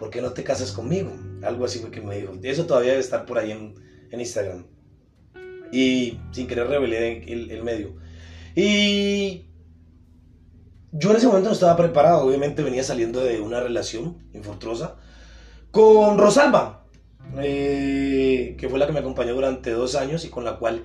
¿por 0.00 0.08
qué 0.08 0.22
no 0.22 0.32
te 0.32 0.42
casas 0.42 0.72
conmigo? 0.72 1.12
Algo 1.42 1.66
así 1.66 1.78
fue 1.78 1.90
que 1.90 2.00
me 2.00 2.16
dijo. 2.16 2.32
Eso 2.42 2.64
todavía 2.64 2.92
debe 2.92 3.02
estar 3.02 3.26
por 3.26 3.38
ahí 3.38 3.52
en, 3.52 3.74
Instagram. 4.18 4.64
Y 5.70 6.18
sin 6.32 6.48
querer 6.48 6.66
revelé 6.66 7.22
el, 7.30 7.50
el, 7.50 7.62
medio. 7.62 7.94
Y 8.56 9.44
yo 10.90 11.10
en 11.10 11.16
ese 11.16 11.26
momento 11.26 11.50
no 11.50 11.54
estaba 11.54 11.76
preparado. 11.76 12.26
Obviamente 12.26 12.62
venía 12.62 12.82
saliendo 12.82 13.22
de 13.22 13.40
una 13.40 13.60
relación 13.60 14.16
infructuosa 14.32 14.96
con 15.70 16.18
Rosalba, 16.18 16.86
eh, 17.38 18.56
que 18.58 18.68
fue 18.70 18.78
la 18.78 18.86
que 18.86 18.92
me 18.92 19.00
acompañó 19.00 19.34
durante 19.34 19.70
dos 19.70 19.94
años 19.94 20.24
y 20.24 20.30
con 20.30 20.44
la 20.44 20.56
cual 20.56 20.82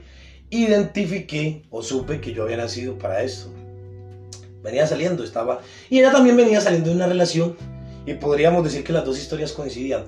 identifiqué 0.49 1.63
o 1.71 1.81
supe 1.81 2.19
que 2.19 2.33
yo 2.33 2.43
había 2.43 2.57
nacido 2.57 2.97
para 2.97 3.23
esto. 3.23 3.49
Venía 4.61 4.85
saliendo, 4.85 5.23
estaba... 5.23 5.61
Y 5.89 5.99
ella 5.99 6.11
también 6.11 6.35
venía 6.35 6.59
saliendo 6.59 6.89
de 6.89 6.95
una 6.95 7.07
relación 7.07 7.55
y 8.05 8.13
podríamos 8.15 8.63
decir 8.63 8.83
que 8.83 8.93
las 8.93 9.05
dos 9.05 9.19
historias 9.19 9.51
coincidían, 9.51 10.05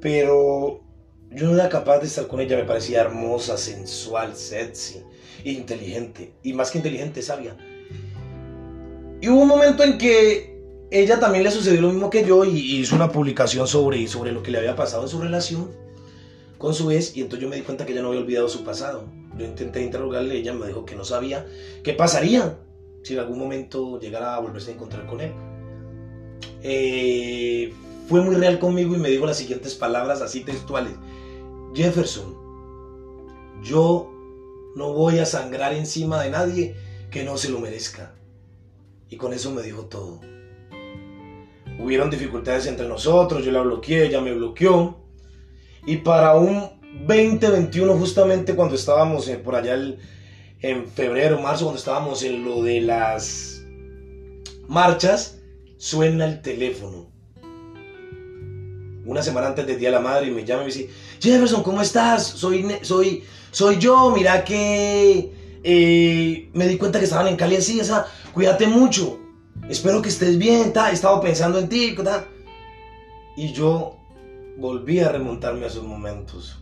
pero 0.00 0.80
yo 1.30 1.46
no 1.46 1.54
era 1.54 1.68
capaz 1.68 2.00
de 2.00 2.06
estar 2.06 2.26
con 2.26 2.40
ella, 2.40 2.56
me 2.56 2.64
parecía 2.64 3.00
hermosa, 3.00 3.56
sensual, 3.56 4.34
sexy, 4.36 5.02
inteligente, 5.44 6.32
y 6.42 6.52
más 6.52 6.70
que 6.70 6.78
inteligente, 6.78 7.22
sabia. 7.22 7.56
Y 9.20 9.28
hubo 9.28 9.42
un 9.42 9.48
momento 9.48 9.84
en 9.84 9.96
que 9.96 10.56
ella 10.90 11.18
también 11.18 11.44
le 11.44 11.50
sucedió 11.50 11.80
lo 11.80 11.90
mismo 11.90 12.10
que 12.10 12.24
yo 12.24 12.44
y 12.44 12.78
hizo 12.78 12.94
una 12.94 13.10
publicación 13.10 13.66
sobre, 13.66 14.06
sobre 14.08 14.32
lo 14.32 14.42
que 14.42 14.50
le 14.50 14.58
había 14.58 14.76
pasado 14.76 15.02
en 15.02 15.08
su 15.08 15.20
relación 15.20 15.70
con 16.58 16.74
su 16.74 16.90
ex, 16.90 17.16
y 17.16 17.20
entonces 17.20 17.42
yo 17.42 17.48
me 17.48 17.56
di 17.56 17.62
cuenta 17.62 17.84
que 17.84 17.92
ella 17.92 18.02
no 18.02 18.08
había 18.08 18.20
olvidado 18.20 18.48
su 18.48 18.64
pasado. 18.64 19.04
Yo 19.36 19.44
intenté 19.44 19.82
interrogarle, 19.82 20.36
ella 20.36 20.54
me 20.54 20.66
dijo 20.66 20.86
que 20.86 20.96
no 20.96 21.04
sabía 21.04 21.46
qué 21.84 21.92
pasaría 21.92 22.58
si 23.02 23.12
en 23.12 23.20
algún 23.20 23.38
momento 23.38 24.00
llegara 24.00 24.34
a 24.34 24.40
volverse 24.40 24.70
a 24.70 24.74
encontrar 24.74 25.06
con 25.06 25.20
él 25.20 25.32
eh, 26.62 27.72
fue 28.08 28.22
muy 28.22 28.36
real 28.36 28.58
conmigo 28.58 28.94
y 28.94 28.98
me 28.98 29.10
dijo 29.10 29.26
las 29.26 29.38
siguientes 29.38 29.74
palabras 29.74 30.20
así 30.20 30.40
textuales. 30.40 30.92
Jefferson, 31.74 32.34
yo 33.62 34.10
no 34.74 34.92
voy 34.92 35.18
a 35.18 35.26
sangrar 35.26 35.72
encima 35.74 36.22
de 36.22 36.30
nadie 36.30 36.76
que 37.10 37.24
no 37.24 37.36
se 37.36 37.48
lo 37.48 37.60
merezca. 37.60 38.14
Y 39.08 39.16
con 39.16 39.32
eso 39.32 39.50
me 39.52 39.62
dijo 39.62 39.86
todo. 39.86 40.20
Hubieron 41.78 42.10
dificultades 42.10 42.66
entre 42.66 42.88
nosotros, 42.88 43.44
yo 43.44 43.52
la 43.52 43.62
bloqueé, 43.62 44.06
ella 44.06 44.20
me 44.20 44.34
bloqueó. 44.34 44.98
Y 45.86 45.98
para 45.98 46.36
un 46.36 46.70
2021, 47.06 47.96
justamente 47.96 48.54
cuando 48.54 48.74
estábamos 48.74 49.28
por 49.44 49.54
allá 49.54 49.76
en 50.60 50.86
febrero, 50.88 51.40
marzo, 51.40 51.64
cuando 51.66 51.78
estábamos 51.78 52.22
en 52.22 52.44
lo 52.44 52.62
de 52.62 52.80
las 52.80 53.62
marchas, 54.68 55.35
suena 55.76 56.24
el 56.26 56.42
teléfono. 56.42 57.10
Una 59.04 59.22
semana 59.22 59.48
antes 59.48 59.66
del 59.66 59.78
Día 59.78 59.88
de 59.90 59.94
la 59.94 60.00
Madre 60.00 60.26
y 60.26 60.30
me 60.30 60.44
llama 60.44 60.62
y 60.62 60.66
me 60.66 60.72
dice, 60.72 60.90
Jefferson, 61.20 61.62
¿cómo 61.62 61.80
estás? 61.80 62.26
Soy, 62.26 62.66
soy, 62.82 63.22
soy 63.52 63.78
yo, 63.78 64.10
mira 64.10 64.44
que 64.44 65.32
eh, 65.62 66.50
me 66.52 66.66
di 66.66 66.76
cuenta 66.76 66.98
que 66.98 67.04
estaban 67.04 67.28
en 67.28 67.36
Cali 67.36 67.56
así, 67.56 67.80
o 67.80 68.04
cuídate 68.32 68.66
mucho, 68.66 69.20
espero 69.68 70.02
que 70.02 70.08
estés 70.08 70.38
bien, 70.38 70.72
ta, 70.72 70.90
he 70.90 70.94
estado 70.94 71.20
pensando 71.20 71.58
en 71.58 71.68
ti, 71.68 71.94
ta. 72.02 72.26
y 73.36 73.52
yo 73.52 73.96
volví 74.56 74.98
a 75.00 75.12
remontarme 75.12 75.64
a 75.64 75.68
esos 75.68 75.84
momentos, 75.84 76.58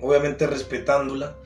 obviamente 0.00 0.46
respetándola, 0.46 1.36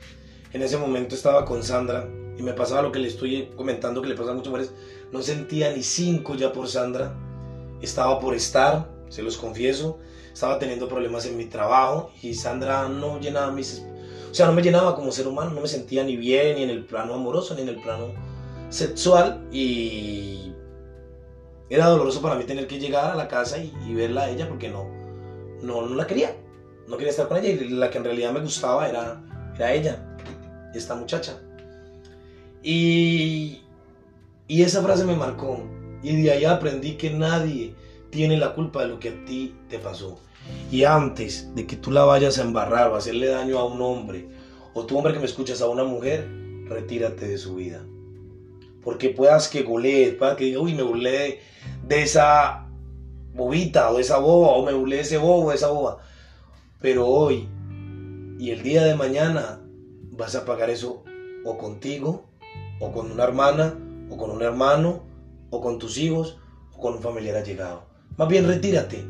en 0.53 0.61
ese 0.61 0.77
momento 0.77 1.15
estaba 1.15 1.43
con 1.43 1.63
Sandra 1.63 2.07
y 2.37 2.43
me 2.43 2.53
pasaba 2.53 2.81
lo 2.81 2.91
que 2.91 2.99
le 2.99 3.07
estoy 3.07 3.49
comentando 3.55 4.01
que 4.01 4.09
le 4.09 4.15
pasa 4.15 4.31
a 4.31 4.33
muchas 4.33 4.51
mujeres, 4.51 4.73
no 5.11 5.21
sentía 5.21 5.71
ni 5.71 5.83
cinco 5.83 6.35
ya 6.35 6.51
por 6.51 6.67
Sandra. 6.67 7.15
Estaba 7.81 8.19
por 8.19 8.35
estar, 8.35 8.89
se 9.09 9.23
los 9.23 9.37
confieso. 9.37 9.99
Estaba 10.33 10.59
teniendo 10.59 10.89
problemas 10.89 11.25
en 11.25 11.37
mi 11.37 11.45
trabajo 11.45 12.11
y 12.21 12.33
Sandra 12.33 12.89
no 12.89 13.19
llenaba 13.19 13.51
mis... 13.51 13.85
O 14.29 14.33
sea, 14.33 14.47
no 14.47 14.53
me 14.53 14.61
llenaba 14.61 14.95
como 14.95 15.13
ser 15.13 15.27
humano, 15.27 15.51
no 15.51 15.61
me 15.61 15.67
sentía 15.67 16.03
ni 16.03 16.17
bien, 16.17 16.57
ni 16.57 16.63
en 16.63 16.69
el 16.69 16.83
plano 16.85 17.13
amoroso, 17.13 17.55
ni 17.55 17.61
en 17.61 17.69
el 17.69 17.81
plano 17.81 18.07
sexual. 18.69 19.47
Y 19.49 20.51
era 21.69 21.87
doloroso 21.87 22.21
para 22.21 22.35
mí 22.35 22.43
tener 22.43 22.67
que 22.67 22.79
llegar 22.79 23.11
a 23.11 23.15
la 23.15 23.29
casa 23.29 23.57
y, 23.57 23.71
verla 23.93 24.23
a 24.23 24.29
ella 24.29 24.49
porque 24.49 24.69
no, 24.69 24.89
no, 25.61 25.83
no 25.83 25.95
la 25.95 26.05
quería. 26.05 26.35
No 26.87 26.97
quería 26.97 27.11
estar 27.11 27.29
con 27.29 27.37
ella 27.37 27.49
y 27.49 27.69
la 27.69 27.89
que 27.89 27.97
en 27.97 28.03
realidad 28.03 28.33
me 28.33 28.41
gustaba 28.41 28.89
era, 28.89 29.23
era 29.55 29.73
ella, 29.73 30.17
esta 30.73 30.95
muchacha. 30.95 31.39
Y, 32.65 33.61
y 34.47 34.63
esa 34.63 34.81
frase 34.81 35.05
me 35.05 35.15
marcó. 35.15 35.63
Y 36.01 36.19
de 36.23 36.31
ahí 36.31 36.45
aprendí 36.45 36.93
que 36.93 37.11
nadie 37.11 37.75
tiene 38.09 38.37
la 38.37 38.55
culpa 38.55 38.81
de 38.81 38.87
lo 38.87 38.99
que 38.99 39.09
a 39.09 39.25
ti 39.25 39.53
te 39.69 39.77
pasó. 39.77 40.19
Y 40.71 40.83
antes 40.83 41.53
de 41.53 41.67
que 41.67 41.75
tú 41.75 41.91
la 41.91 42.05
vayas 42.05 42.39
a 42.39 42.41
embarrar 42.41 42.89
o 42.89 42.95
hacerle 42.95 43.27
daño 43.27 43.59
a 43.59 43.65
un 43.65 43.79
hombre, 43.81 44.27
o 44.73 44.83
tú 44.85 44.97
hombre 44.97 45.13
que 45.13 45.19
me 45.19 45.25
escuchas 45.25 45.61
a 45.61 45.69
una 45.69 45.83
mujer, 45.83 46.27
retírate 46.67 47.27
de 47.27 47.37
su 47.37 47.55
vida. 47.55 47.85
Porque 48.83 49.09
puedas 49.09 49.47
que 49.47 49.61
golees, 49.61 50.15
puedas 50.15 50.35
que 50.35 50.45
diga, 50.45 50.59
uy, 50.59 50.73
me 50.73 50.83
burlé 50.83 51.39
de 51.87 52.01
esa 52.01 52.67
bobita 53.33 53.91
o 53.91 53.95
de 53.97 54.01
esa 54.01 54.17
boba, 54.17 54.49
o 54.49 54.65
me 54.65 54.73
burlé 54.73 54.97
de 54.97 55.01
ese 55.03 55.17
bobo, 55.17 55.51
de 55.51 55.55
esa 55.57 55.69
boba. 55.69 55.99
Pero 56.81 57.05
hoy 57.07 57.47
Y 58.39 58.49
el 58.51 58.63
día 58.63 58.83
de 58.83 58.95
mañana 58.95 59.61
vas 60.11 60.35
a 60.35 60.45
pagar 60.45 60.69
eso 60.69 61.03
o 61.45 61.57
contigo, 61.57 62.25
o 62.79 62.91
con 62.91 63.11
una 63.11 63.23
hermana, 63.23 63.77
o 64.09 64.17
con 64.17 64.31
un 64.31 64.41
hermano, 64.41 65.03
o 65.49 65.61
con 65.61 65.79
tus 65.79 65.97
hijos, 65.97 66.37
o 66.73 66.79
con 66.79 66.95
un 66.95 67.01
familiar 67.01 67.35
allegado. 67.35 67.83
Más 68.17 68.27
bien 68.27 68.47
retírate, 68.47 69.03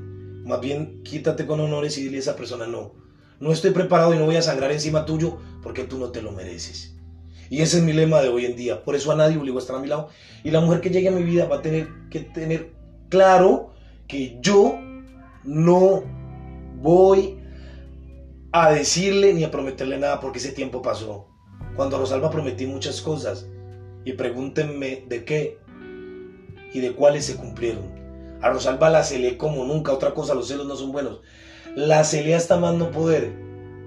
más 0.45 0.61
bien 0.61 1.03
quítate 1.03 1.45
con 1.45 1.59
honores 1.59 1.97
y 1.97 2.03
dile 2.03 2.17
a 2.17 2.19
esa 2.19 2.35
persona 2.35 2.67
no. 2.67 2.93
No 3.39 3.51
estoy 3.51 3.71
preparado 3.71 4.13
y 4.13 4.17
no 4.17 4.25
voy 4.25 4.37
a 4.37 4.41
sangrar 4.41 4.71
encima 4.71 5.05
tuyo 5.05 5.37
porque 5.61 5.83
tú 5.83 5.97
no 5.97 6.09
te 6.09 6.21
lo 6.21 6.31
mereces. 6.31 6.95
Y 7.49 7.61
ese 7.61 7.77
es 7.77 7.83
mi 7.83 7.93
lema 7.93 8.21
de 8.21 8.29
hoy 8.29 8.45
en 8.45 8.55
día. 8.55 8.83
Por 8.83 8.95
eso 8.95 9.11
a 9.11 9.15
nadie 9.15 9.37
obligo 9.37 9.57
a 9.57 9.61
estar 9.61 9.75
a 9.75 9.79
mi 9.79 9.87
lado. 9.87 10.09
Y 10.43 10.51
la 10.51 10.61
mujer 10.61 10.81
que 10.81 10.89
llegue 10.89 11.09
a 11.09 11.11
mi 11.11 11.23
vida 11.23 11.45
va 11.45 11.57
a 11.57 11.61
tener 11.61 11.89
que 12.09 12.21
tener 12.21 12.73
claro 13.09 13.71
que 14.07 14.37
yo 14.41 14.79
no 15.43 16.03
voy 16.81 17.39
a 18.51 18.71
decirle 18.71 19.33
ni 19.33 19.43
a 19.43 19.51
prometerle 19.51 19.99
nada 19.99 20.19
porque 20.19 20.39
ese 20.39 20.53
tiempo 20.53 20.81
pasó. 20.81 21.27
Cuando 21.75 21.97
a 21.97 21.99
Rosalba 21.99 22.31
prometí 22.31 22.65
muchas 22.65 23.01
cosas 23.01 23.47
y 24.05 24.13
pregúntenme 24.13 25.03
de 25.07 25.25
qué 25.25 25.57
y 26.73 26.79
de 26.79 26.93
cuáles 26.93 27.25
se 27.25 27.35
cumplieron. 27.35 27.83
A 28.41 28.49
Rosalba 28.49 28.89
la 28.89 29.03
celé 29.03 29.37
como 29.37 29.65
nunca, 29.65 29.91
otra 29.91 30.13
cosa, 30.13 30.35
los 30.35 30.47
celos 30.47 30.67
no 30.67 30.75
son 30.75 30.91
buenos. 30.91 31.21
La 31.75 32.03
celé 32.03 32.35
hasta 32.35 32.57
más 32.57 32.75
no 32.75 32.91
poder. 32.91 33.33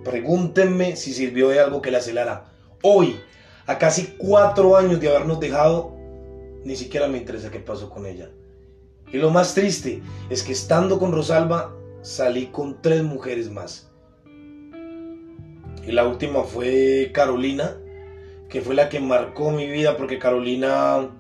Pregúntenme 0.04 0.96
si 0.96 1.14
sirvió 1.14 1.48
de 1.48 1.60
algo 1.60 1.80
que 1.80 1.90
la 1.90 2.00
celara. 2.00 2.52
Hoy, 2.82 3.16
a 3.66 3.78
casi 3.78 4.16
cuatro 4.18 4.76
años 4.76 5.00
de 5.00 5.08
habernos 5.08 5.38
dejado, 5.38 5.96
ni 6.64 6.76
siquiera 6.76 7.08
me 7.08 7.18
interesa 7.18 7.50
qué 7.50 7.60
pasó 7.60 7.88
con 7.88 8.04
ella. 8.04 8.30
Y 9.12 9.18
lo 9.18 9.30
más 9.30 9.54
triste 9.54 10.02
es 10.28 10.42
que 10.42 10.52
estando 10.52 10.98
con 10.98 11.12
Rosalba 11.12 11.74
salí 12.02 12.46
con 12.46 12.82
tres 12.82 13.02
mujeres 13.02 13.50
más. 13.50 13.90
Y 15.86 15.92
la 15.92 16.06
última 16.06 16.42
fue 16.42 17.10
Carolina, 17.14 17.76
que 18.48 18.60
fue 18.62 18.74
la 18.74 18.88
que 18.88 19.00
marcó 19.00 19.50
mi 19.50 19.66
vida 19.66 19.96
porque 19.96 20.18
Carolina 20.18 21.10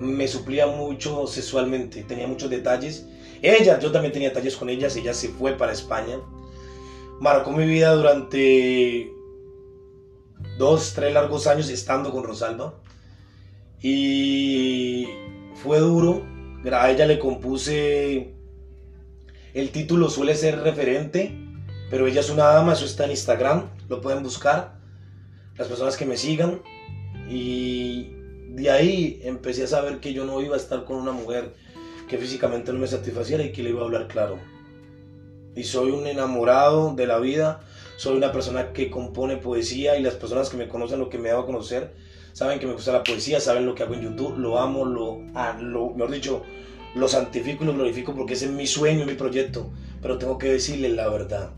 me 0.00 0.28
suplía 0.28 0.66
mucho 0.66 1.26
sexualmente, 1.26 2.02
tenía 2.04 2.26
muchos 2.26 2.50
detalles. 2.50 3.06
Ella, 3.42 3.78
yo 3.78 3.92
también 3.92 4.12
tenía 4.12 4.30
detalles 4.30 4.56
con 4.56 4.68
ellas, 4.68 4.96
ella 4.96 5.14
se 5.14 5.28
fue 5.28 5.52
para 5.52 5.72
España. 5.72 6.20
Marcó 7.20 7.50
mi 7.52 7.66
vida 7.66 7.92
durante 7.94 9.10
dos, 10.56 10.92
tres 10.94 11.12
largos 11.12 11.46
años 11.46 11.68
estando 11.68 12.12
con 12.12 12.24
Rosalba. 12.24 12.74
Y 13.80 15.06
fue 15.54 15.78
duro, 15.78 16.24
a 16.72 16.90
ella 16.90 17.06
le 17.06 17.18
compuse 17.18 18.34
el 19.54 19.70
título 19.70 20.10
suele 20.10 20.34
ser 20.34 20.60
referente, 20.60 21.36
pero 21.90 22.06
ella 22.06 22.20
es 22.20 22.30
una 22.30 22.44
dama, 22.44 22.74
eso 22.74 22.84
está 22.84 23.04
en 23.04 23.12
Instagram, 23.12 23.70
lo 23.88 24.00
pueden 24.00 24.22
buscar, 24.22 24.77
las 25.58 25.68
personas 25.68 25.96
que 25.96 26.06
me 26.06 26.16
sigan. 26.16 26.62
Y 27.28 28.10
de 28.48 28.70
ahí 28.70 29.20
empecé 29.24 29.64
a 29.64 29.66
saber 29.66 30.00
que 30.00 30.12
yo 30.12 30.24
no 30.24 30.40
iba 30.40 30.54
a 30.54 30.58
estar 30.58 30.84
con 30.84 30.96
una 30.96 31.12
mujer 31.12 31.54
que 32.08 32.18
físicamente 32.18 32.72
no 32.72 32.78
me 32.78 32.86
satisfaciera 32.86 33.44
y 33.44 33.52
que 33.52 33.62
le 33.62 33.70
iba 33.70 33.82
a 33.82 33.84
hablar 33.84 34.08
claro. 34.08 34.38
Y 35.54 35.64
soy 35.64 35.90
un 35.90 36.06
enamorado 36.06 36.94
de 36.94 37.06
la 37.06 37.18
vida, 37.18 37.60
soy 37.96 38.16
una 38.16 38.32
persona 38.32 38.72
que 38.72 38.90
compone 38.90 39.36
poesía 39.36 39.98
y 39.98 40.02
las 40.02 40.14
personas 40.14 40.48
que 40.48 40.56
me 40.56 40.68
conocen, 40.68 41.00
lo 41.00 41.10
que 41.10 41.18
me 41.18 41.30
hago 41.30 41.42
a 41.42 41.46
conocer, 41.46 41.94
saben 42.32 42.58
que 42.58 42.66
me 42.66 42.72
gusta 42.72 42.92
la 42.92 43.02
poesía, 43.02 43.40
saben 43.40 43.66
lo 43.66 43.74
que 43.74 43.82
hago 43.82 43.94
en 43.94 44.02
YouTube, 44.02 44.38
lo 44.38 44.58
amo, 44.58 44.84
lo, 44.84 45.20
ah, 45.34 45.58
mejor 45.60 46.10
dicho, 46.10 46.42
lo 46.94 47.08
santifico 47.08 47.64
y 47.64 47.66
lo 47.66 47.74
glorifico 47.74 48.14
porque 48.14 48.34
ese 48.34 48.46
es 48.46 48.52
mi 48.52 48.66
sueño, 48.66 49.04
mi 49.04 49.14
proyecto. 49.14 49.70
Pero 50.00 50.16
tengo 50.18 50.38
que 50.38 50.50
decirle 50.52 50.88
la 50.90 51.08
verdad 51.08 51.50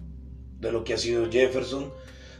de 0.58 0.72
lo 0.72 0.82
que 0.82 0.94
ha 0.94 0.98
sido 0.98 1.30
Jefferson, 1.30 1.92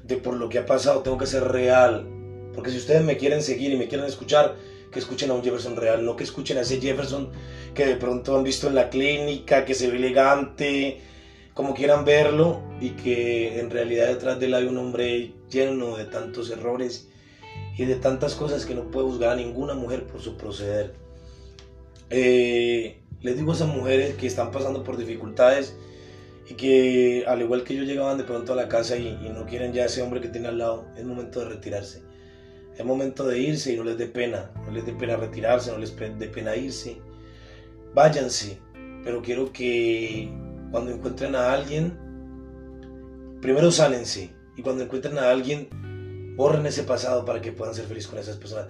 de 0.05 0.17
por 0.17 0.35
lo 0.35 0.49
que 0.49 0.59
ha 0.59 0.67
pasado, 0.67 1.01
tengo 1.03 1.19
que 1.19 1.27
ser 1.27 1.45
real. 1.45 2.07
Porque 2.55 2.71
si 2.71 2.79
ustedes 2.79 3.03
me 3.03 3.17
quieren 3.17 3.43
seguir 3.43 3.73
y 3.73 3.77
me 3.77 3.89
quieren 3.89 4.07
escuchar, 4.07 4.57
que 4.91 4.99
escuchen 4.99 5.31
a 5.31 5.35
un 5.35 5.43
Jefferson 5.43 5.77
real, 5.77 6.05
no 6.05 6.17
que 6.17 6.25
escuchen 6.25 6.59
a 6.59 6.63
ese 6.63 6.81
Jefferson 6.81 7.31
que 7.75 7.87
de 7.87 7.97
pronto 7.97 8.37
han 8.37 8.43
visto 8.43 8.67
en 8.67 8.75
la 8.75 8.91
clínica, 8.91 9.65
que 9.65 9.75
se 9.75 9.89
ve 9.89 9.97
elegante, 9.97 11.01
como 11.55 11.75
quieran 11.75 12.05
verlo, 12.05 12.61
y 12.81 12.91
que 12.91 13.61
en 13.61 13.71
realidad 13.71 14.09
detrás 14.09 14.41
de 14.41 14.47
él 14.47 14.55
hay 14.55 14.65
un 14.65 14.79
hombre 14.79 15.35
lleno 15.49 15.97
de 15.97 16.05
tantos 16.05 16.51
errores 16.51 17.09
y 17.77 17.85
de 17.85 17.97
tantas 17.97 18.35
cosas 18.35 18.67
que 18.67 18.75
no 18.75 18.91
puede 18.91 19.07
juzgar 19.07 19.31
a 19.31 19.37
ninguna 19.37 19.75
mujer 19.75 20.07
por 20.07 20.21
su 20.21 20.37
proceder. 20.37 20.95
Eh, 22.11 23.01
les 23.21 23.37
digo 23.37 23.53
a 23.53 23.55
esas 23.55 23.69
mujeres 23.69 24.17
que 24.17 24.27
están 24.27 24.51
pasando 24.51 24.83
por 24.83 24.97
dificultades 24.97 25.77
y 26.51 26.55
que 26.55 27.25
al 27.29 27.41
igual 27.43 27.63
que 27.63 27.77
yo 27.77 27.85
llegaban 27.85 28.19
de 28.19 28.25
pronto 28.25 28.53
a 28.53 28.57
la 28.57 28.69
casa 28.69 28.97
y, 28.97 29.17
no 29.33 29.47
quieren 29.47 29.73
ya 29.73 29.85
ese 29.85 30.03
hombre 30.03 30.21
que 30.21 30.29
tiene 30.29 30.49
al 30.49 30.59
lado, 30.59 30.85
es 30.97 31.05
momento 31.05 31.39
de 31.39 31.49
retirarse. 31.49 32.03
Es 32.77 32.85
momento 32.85 33.25
de 33.25 33.39
irse 33.39 33.73
y 33.73 33.77
no 33.77 33.85
les 33.85 33.97
dé 33.97 34.07
pena, 34.07 34.51
no 34.67 34.73
les 34.73 34.85
dé 34.85 34.93
pena 34.93 35.17
retirarse, 35.17 35.71
no 35.71 35.79
les 35.79 35.97
dé 35.97 36.27
pena 36.27 36.57
irse. 36.57 37.01
Váyanse, 37.95 38.59
pero 39.05 39.23
quiero 39.23 39.53
que 39.53 40.29
cuando 40.73 40.91
encuentren 40.91 41.37
a 41.37 41.53
alguien, 41.53 41.97
primero 43.41 43.71
sánense 43.71 44.35
y 44.57 44.63
cuando 44.63 44.83
encuentren 44.83 45.19
a 45.19 45.31
alguien, 45.31 45.69
borren 46.37 46.67
ese 46.67 46.83
pasado 46.83 47.25
para 47.25 47.41
que 47.41 47.53
puedan 47.53 47.77
ser 47.77 47.85
felices 47.85 48.11
con 48.11 48.19
esas 48.19 48.39
personas. 48.39 48.67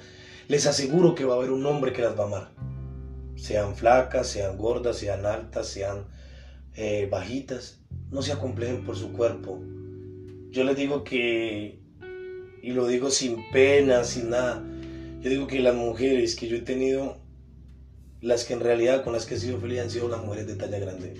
Les 0.48 0.66
aseguro 0.66 1.14
que 1.14 1.24
va 1.24 1.32
a 1.32 1.38
haber 1.38 1.50
un 1.50 1.64
hombre 1.64 1.94
que 1.94 2.02
las 2.02 2.18
va 2.18 2.24
a 2.24 2.26
amar. 2.26 2.50
Sean 3.36 3.74
flacas, 3.74 4.26
sean 4.26 4.58
gordas, 4.58 4.98
sean 4.98 5.24
altas, 5.24 5.66
sean 5.66 6.19
eh, 6.74 7.08
bajitas. 7.10 7.80
No 8.10 8.22
se 8.22 8.32
acomplejen 8.32 8.84
por 8.84 8.96
su 8.96 9.12
cuerpo. 9.12 9.60
Yo 10.50 10.64
les 10.64 10.76
digo 10.76 11.04
que, 11.04 11.78
y 12.62 12.72
lo 12.72 12.86
digo 12.86 13.10
sin 13.10 13.36
pena, 13.52 14.04
sin 14.04 14.30
nada, 14.30 14.64
yo 15.20 15.30
digo 15.30 15.46
que 15.46 15.60
las 15.60 15.74
mujeres 15.74 16.34
que 16.34 16.48
yo 16.48 16.56
he 16.56 16.62
tenido, 16.62 17.18
las 18.20 18.44
que 18.44 18.54
en 18.54 18.60
realidad 18.60 19.04
con 19.04 19.12
las 19.12 19.26
que 19.26 19.34
he 19.34 19.38
sido 19.38 19.60
feliz 19.60 19.80
han 19.80 19.90
sido 19.90 20.08
las 20.08 20.24
mujeres 20.24 20.46
de 20.46 20.56
talla 20.56 20.78
grande. 20.78 21.14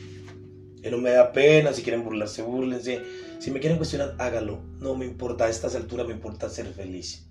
Que 0.83 0.91
no 0.91 0.99
me 0.99 1.11
da 1.11 1.33
pena, 1.33 1.73
si 1.75 1.83
quieren 1.83 2.03
burlarse, 2.03 2.43
burlense. 2.43 3.01
Si 3.39 3.51
me 3.51 3.61
quieren 3.61 3.77
cuestionar, 3.77 4.17
hágalo. 4.19 4.63
No 4.79 4.95
me 4.95 5.05
importa, 5.05 5.45
a 5.45 5.51
estas 5.51 5.75
alturas 5.75 6.07
me 6.07 6.15
importa 6.15 6.49
ser 6.49 6.67
feliz. 6.73 7.27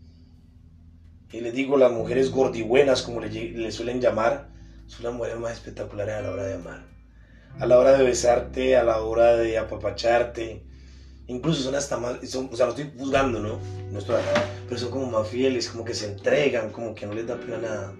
Y 1.31 1.41
les 1.41 1.53
digo, 1.53 1.77
las 1.77 1.91
mujeres 1.91 2.31
gordibuenas, 2.31 3.01
como 3.01 3.21
le, 3.21 3.71
suelen 3.71 4.01
llamar, 4.01 4.49
son 4.87 5.03
las 5.03 5.13
mujeres 5.13 5.39
más 5.39 5.53
espectaculares 5.53 6.15
a 6.15 6.21
la 6.21 6.31
hora 6.31 6.45
de 6.45 6.55
amar. 6.55 6.85
A 7.59 7.65
la 7.65 7.77
hora 7.77 7.97
de 7.97 8.03
besarte, 8.03 8.77
a 8.77 8.83
la 8.83 9.01
hora 9.01 9.35
de 9.35 9.57
apapacharte. 9.57 10.63
Incluso 11.27 11.61
son 11.61 11.75
hasta 11.75 11.97
más, 11.97 12.17
son, 12.29 12.49
o 12.51 12.55
sea, 12.55 12.65
no 12.65 12.71
estoy 12.71 12.91
juzgando, 12.97 13.39
¿no? 13.39 13.59
no 13.91 13.99
estoy, 13.99 14.15
pero 14.67 14.79
son 14.79 14.91
como 14.91 15.05
más 15.09 15.27
fieles, 15.27 15.69
como 15.69 15.83
que 15.83 15.93
se 15.93 16.07
entregan, 16.07 16.71
como 16.71 16.95
que 16.95 17.05
no 17.05 17.13
les 17.13 17.27
da 17.27 17.39
pena 17.39 17.57
nada. 17.57 17.95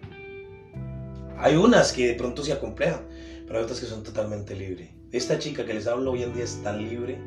Hay 1.38 1.56
unas 1.56 1.93
que 1.93 2.08
de 2.08 2.13
pronto 2.13 2.43
se 2.43 2.54
acomplejan, 2.54 3.02
pero 3.45 3.60
hay 3.60 3.63
otras 3.63 3.80
que 3.80 3.86
son 3.86 4.04
totalmente 4.04 4.56
libres. 4.56 4.89
Esta 5.12 5.39
chica 5.39 5.65
que 5.65 5.74
les 5.74 5.88
hablo 5.88 6.12
hoy 6.12 6.24
en 6.24 6.34
día 6.34 6.43
es 6.43 6.62
tan 6.63 6.88
libre 6.88 7.19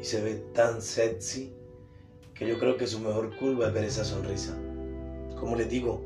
y 0.00 0.04
se 0.04 0.20
ve 0.20 0.34
tan 0.54 0.82
sexy 0.82 1.54
que 2.34 2.46
yo 2.46 2.58
creo 2.58 2.76
que 2.76 2.86
su 2.86 3.00
mejor 3.00 3.36
curva 3.36 3.68
es 3.68 3.72
ver 3.72 3.84
esa 3.84 4.04
sonrisa. 4.04 4.56
Como 5.38 5.56
les 5.56 5.68
digo, 5.68 6.04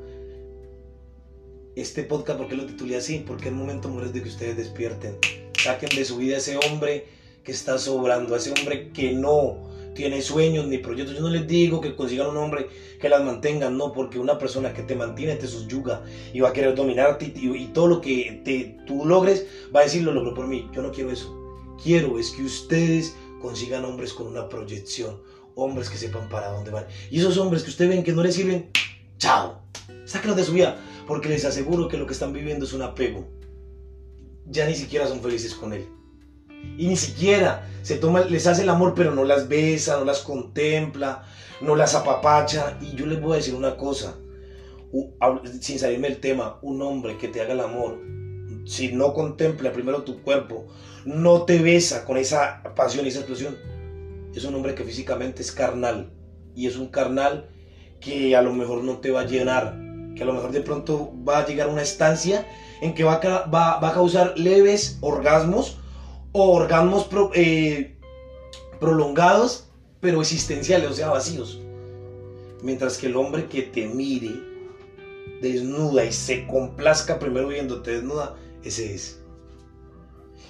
este 1.75 2.05
podcast, 2.05 2.39
¿por 2.39 2.49
qué 2.49 2.57
lo 2.57 2.67
titulé 2.67 2.97
así? 2.97 3.25
Porque 3.27 3.49
es 3.49 3.55
momento, 3.55 3.89
mujeres, 3.89 4.13
de 4.13 4.23
que 4.23 4.29
ustedes 4.29 4.57
despierten. 4.57 5.17
Saquen 5.63 5.91
de 5.91 6.05
su 6.05 6.17
vida 6.17 6.39
ese 6.39 6.57
hombre 6.57 7.07
que 7.45 7.53
está 7.53 7.79
sobrando, 7.79 8.35
ese 8.35 8.51
hombre 8.51 8.91
que 8.91 9.13
no 9.13 9.71
tiene 9.95 10.21
sueños 10.21 10.67
ni 10.67 10.79
proyectos. 10.79 11.15
Yo 11.15 11.23
no 11.23 11.31
les 11.31 11.47
digo 11.47 11.81
que 11.81 11.95
consigan 11.95 12.27
un 12.27 12.37
hombre 12.39 12.67
que 13.01 13.09
las 13.09 13.23
mantenga, 13.23 13.71
no, 13.71 13.93
porque 13.93 14.19
una 14.19 14.39
persona 14.39 14.73
que 14.73 14.83
te 14.83 14.97
mantiene 14.97 15.37
te 15.37 15.47
subyuga 15.47 16.03
y 16.33 16.41
va 16.41 16.49
a 16.49 16.53
querer 16.53 16.75
dominarte 16.75 17.33
y, 17.37 17.67
todo 17.67 17.87
lo 17.87 18.01
que 18.01 18.43
te, 18.45 18.77
tú 18.89 19.05
logres 19.05 19.47
va 19.75 19.81
a 19.81 19.83
decir 19.85 20.03
lo 20.03 20.13
logro 20.13 20.35
por 20.35 20.49
mí. 20.49 20.69
Yo 20.75 20.83
no 20.83 20.91
quiero 20.91 21.13
eso. 21.13 21.33
Quiero 21.81 22.19
es 22.19 22.31
que 22.31 22.43
ustedes 22.43 23.15
consigan 23.41 23.85
hombres 23.85 24.13
con 24.13 24.27
una 24.27 24.49
proyección, 24.49 25.21
hombres 25.55 25.89
que 25.89 25.97
sepan 25.97 26.29
para 26.29 26.49
dónde 26.49 26.73
van. 26.73 26.87
Y 27.09 27.21
esos 27.21 27.39
hombres 27.39 27.63
que 27.63 27.71
ustedes 27.71 27.91
ven 27.91 28.03
que 28.03 28.13
no 28.13 28.25
les 28.25 28.35
sirven, 28.35 28.69
chao, 29.19 29.63
sáquenlos 30.07 30.37
de 30.37 30.45
su 30.45 30.55
vida, 30.55 30.77
porque 31.07 31.29
les 31.29 31.45
aseguro 31.45 31.87
que 31.87 31.99
lo 31.99 32.07
que 32.07 32.15
están 32.15 32.33
viviendo 32.33 32.65
es 32.65 32.73
un 32.73 32.83
apego. 32.83 33.42
Ya 34.47 34.67
ni 34.67 34.75
siquiera 34.75 35.07
son 35.07 35.21
felices 35.21 35.55
con 35.55 35.73
él. 35.73 35.89
Y 36.77 36.87
ni 36.87 36.97
siquiera 36.97 37.69
se 37.83 37.97
toma, 37.97 38.21
les 38.21 38.47
hace 38.47 38.63
el 38.63 38.69
amor, 38.69 38.95
pero 38.95 39.15
no 39.15 39.25
las 39.25 39.49
besa, 39.49 39.99
no 39.99 40.05
las 40.05 40.21
contempla, 40.21 41.25
no 41.61 41.75
las 41.75 41.95
apapacha. 41.95 42.79
Y 42.81 42.95
yo 42.97 43.07
les 43.07 43.21
voy 43.21 43.33
a 43.33 43.37
decir 43.37 43.55
una 43.55 43.77
cosa, 43.77 44.17
sin 45.61 45.79
salirme 45.79 46.09
del 46.09 46.21
tema, 46.21 46.59
un 46.63 46.83
hombre 46.83 47.19
que 47.19 47.29
te 47.29 47.41
haga 47.41 47.55
el 47.55 47.61
amor, 47.61 47.99
si 48.65 48.93
no 48.93 49.13
contempla 49.13 49.73
primero 49.73 50.03
tu 50.03 50.23
cuerpo, 50.23 50.69
no 51.05 51.43
te 51.43 51.59
besa 51.59 52.05
con 52.05 52.17
esa 52.17 52.63
pasión 52.77 53.05
y 53.05 53.09
esa 53.09 53.21
explosión, 53.21 53.57
es 54.35 54.45
un 54.45 54.55
hombre 54.55 54.75
que 54.75 54.85
físicamente 54.85 55.43
es 55.43 55.53
carnal. 55.53 56.13
Y 56.55 56.67
es 56.67 56.77
un 56.77 56.89
carnal 56.89 57.49
que 58.01 58.37
a 58.37 58.43
lo 58.43 58.53
mejor 58.53 58.85
no 58.85 58.99
te 58.99 59.11
va 59.11 59.23
a 59.23 59.27
llenar, 59.27 59.79
que 60.15 60.23
a 60.23 60.27
lo 60.27 60.35
mejor 60.35 60.53
de 60.53 60.61
pronto 60.61 61.13
va 61.27 61.39
a 61.39 61.47
llegar 61.47 61.69
a 61.69 61.73
una 61.73 61.83
estancia 61.83 62.47
en 62.83 62.95
que 62.95 63.05
va 63.05 63.15
a 63.15 63.93
causar 63.95 64.37
leves 64.37 64.99
orgasmos 65.01 65.79
o 66.33 66.53
orgasmos 66.53 67.09
eh, 67.35 67.95
prolongados, 68.81 69.69
pero 70.01 70.21
existenciales, 70.21 70.91
o 70.91 70.93
sea, 70.93 71.11
vacíos. 71.11 71.61
Mientras 72.61 72.99
que 72.99 73.07
el 73.07 73.17
hombre 73.17 73.47
que 73.47 73.63
te 73.63 73.87
mire 73.87 74.33
desnuda 75.41 76.05
y 76.05 76.13
se 76.13 76.45
complazca 76.49 77.21
primero 77.21 77.49
viéndote 77.49 77.93
desnuda, 77.93 78.37
ese 78.65 78.95
es. 78.95 79.21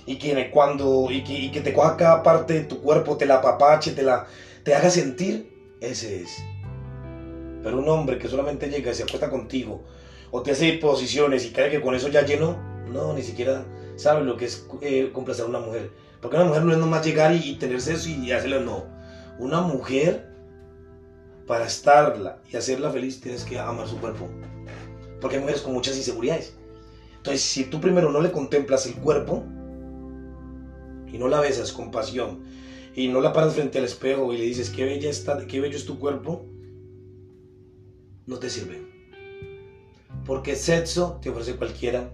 Y 0.06 0.16
que 0.16 0.50
cuando 0.50 1.08
y 1.10 1.22
que, 1.50 1.60
te 1.60 1.74
coja 1.74 1.98
cada 1.98 2.22
parte 2.22 2.54
de 2.54 2.60
tu 2.62 2.80
cuerpo, 2.80 3.18
te 3.18 3.26
la 3.26 3.36
apapache, 3.36 3.92
te 3.92 4.02
la 4.02 4.26
te 4.64 4.74
haga 4.74 4.88
sentir, 4.88 5.76
ese 5.82 6.22
es. 6.22 6.42
Pero 7.62 7.78
un 7.78 7.88
hombre 7.90 8.18
que 8.18 8.28
solamente 8.28 8.70
llega 8.70 8.90
y 8.90 8.94
se 8.94 9.02
acuesta 9.02 9.28
contigo, 9.28 9.82
o 10.32 10.42
te 10.42 10.52
hace 10.52 10.72
posiciones 10.72 11.44
y 11.44 11.52
cree 11.52 11.70
que 11.70 11.80
con 11.80 11.94
eso 11.94 12.08
ya 12.08 12.24
llenó, 12.24 12.56
no, 12.88 13.12
ni 13.12 13.22
siquiera 13.22 13.66
sabe 13.96 14.24
lo 14.24 14.36
que 14.36 14.46
es 14.46 14.66
eh, 14.80 15.10
complacer 15.12 15.44
a 15.44 15.48
una 15.48 15.60
mujer. 15.60 15.92
Porque 16.20 16.36
una 16.36 16.46
mujer 16.46 16.64
no 16.64 16.72
es 16.72 16.78
nomás 16.78 17.04
llegar 17.04 17.34
y, 17.34 17.56
tener 17.56 17.80
sexo 17.80 18.08
y 18.08 18.32
hacerlo, 18.32 18.60
no. 18.60 18.86
Una 19.38 19.60
mujer, 19.60 20.32
para 21.46 21.66
estarla 21.66 22.40
y 22.50 22.56
hacerla 22.56 22.90
feliz, 22.90 23.20
tienes 23.20 23.44
que 23.44 23.58
amar 23.58 23.86
su 23.86 23.98
cuerpo. 23.98 24.26
Porque 25.20 25.36
hay 25.36 25.42
mujeres 25.42 25.60
con 25.60 25.74
muchas 25.74 25.98
inseguridades. 25.98 26.56
Entonces, 27.18 27.42
si 27.42 27.64
tú 27.64 27.80
primero 27.80 28.10
no 28.10 28.20
le 28.20 28.32
contemplas 28.32 28.86
el 28.86 28.94
cuerpo 28.94 29.44
y 31.12 31.18
no 31.18 31.28
la 31.28 31.40
besas 31.40 31.72
con 31.72 31.90
pasión 31.90 32.42
y 32.94 33.08
no 33.08 33.20
la 33.20 33.34
paras 33.34 33.54
frente 33.54 33.78
al 33.78 33.84
espejo 33.84 34.32
y 34.32 34.38
le 34.38 34.44
dices 34.44 34.70
qué 34.70 34.86
bella 34.86 35.10
está, 35.10 35.46
qué 35.46 35.60
bello 35.60 35.76
es 35.76 35.84
tu 35.84 35.98
cuerpo, 35.98 36.46
no 38.26 38.38
te 38.38 38.48
sirve. 38.48 38.91
Porque 40.24 40.56
sexo 40.56 41.18
te 41.22 41.30
ofrece 41.30 41.56
cualquiera, 41.56 42.10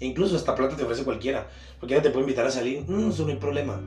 e 0.00 0.06
incluso 0.06 0.36
hasta 0.36 0.54
plata 0.54 0.76
te 0.76 0.84
ofrece 0.84 1.04
cualquiera. 1.04 1.48
Cualquiera 1.78 2.02
te 2.02 2.10
puede 2.10 2.24
invitar 2.24 2.46
a 2.46 2.50
salir, 2.50 2.84
mm, 2.86 3.10
eso 3.10 3.24
no 3.24 3.30
hay 3.30 3.36
problema. 3.36 3.82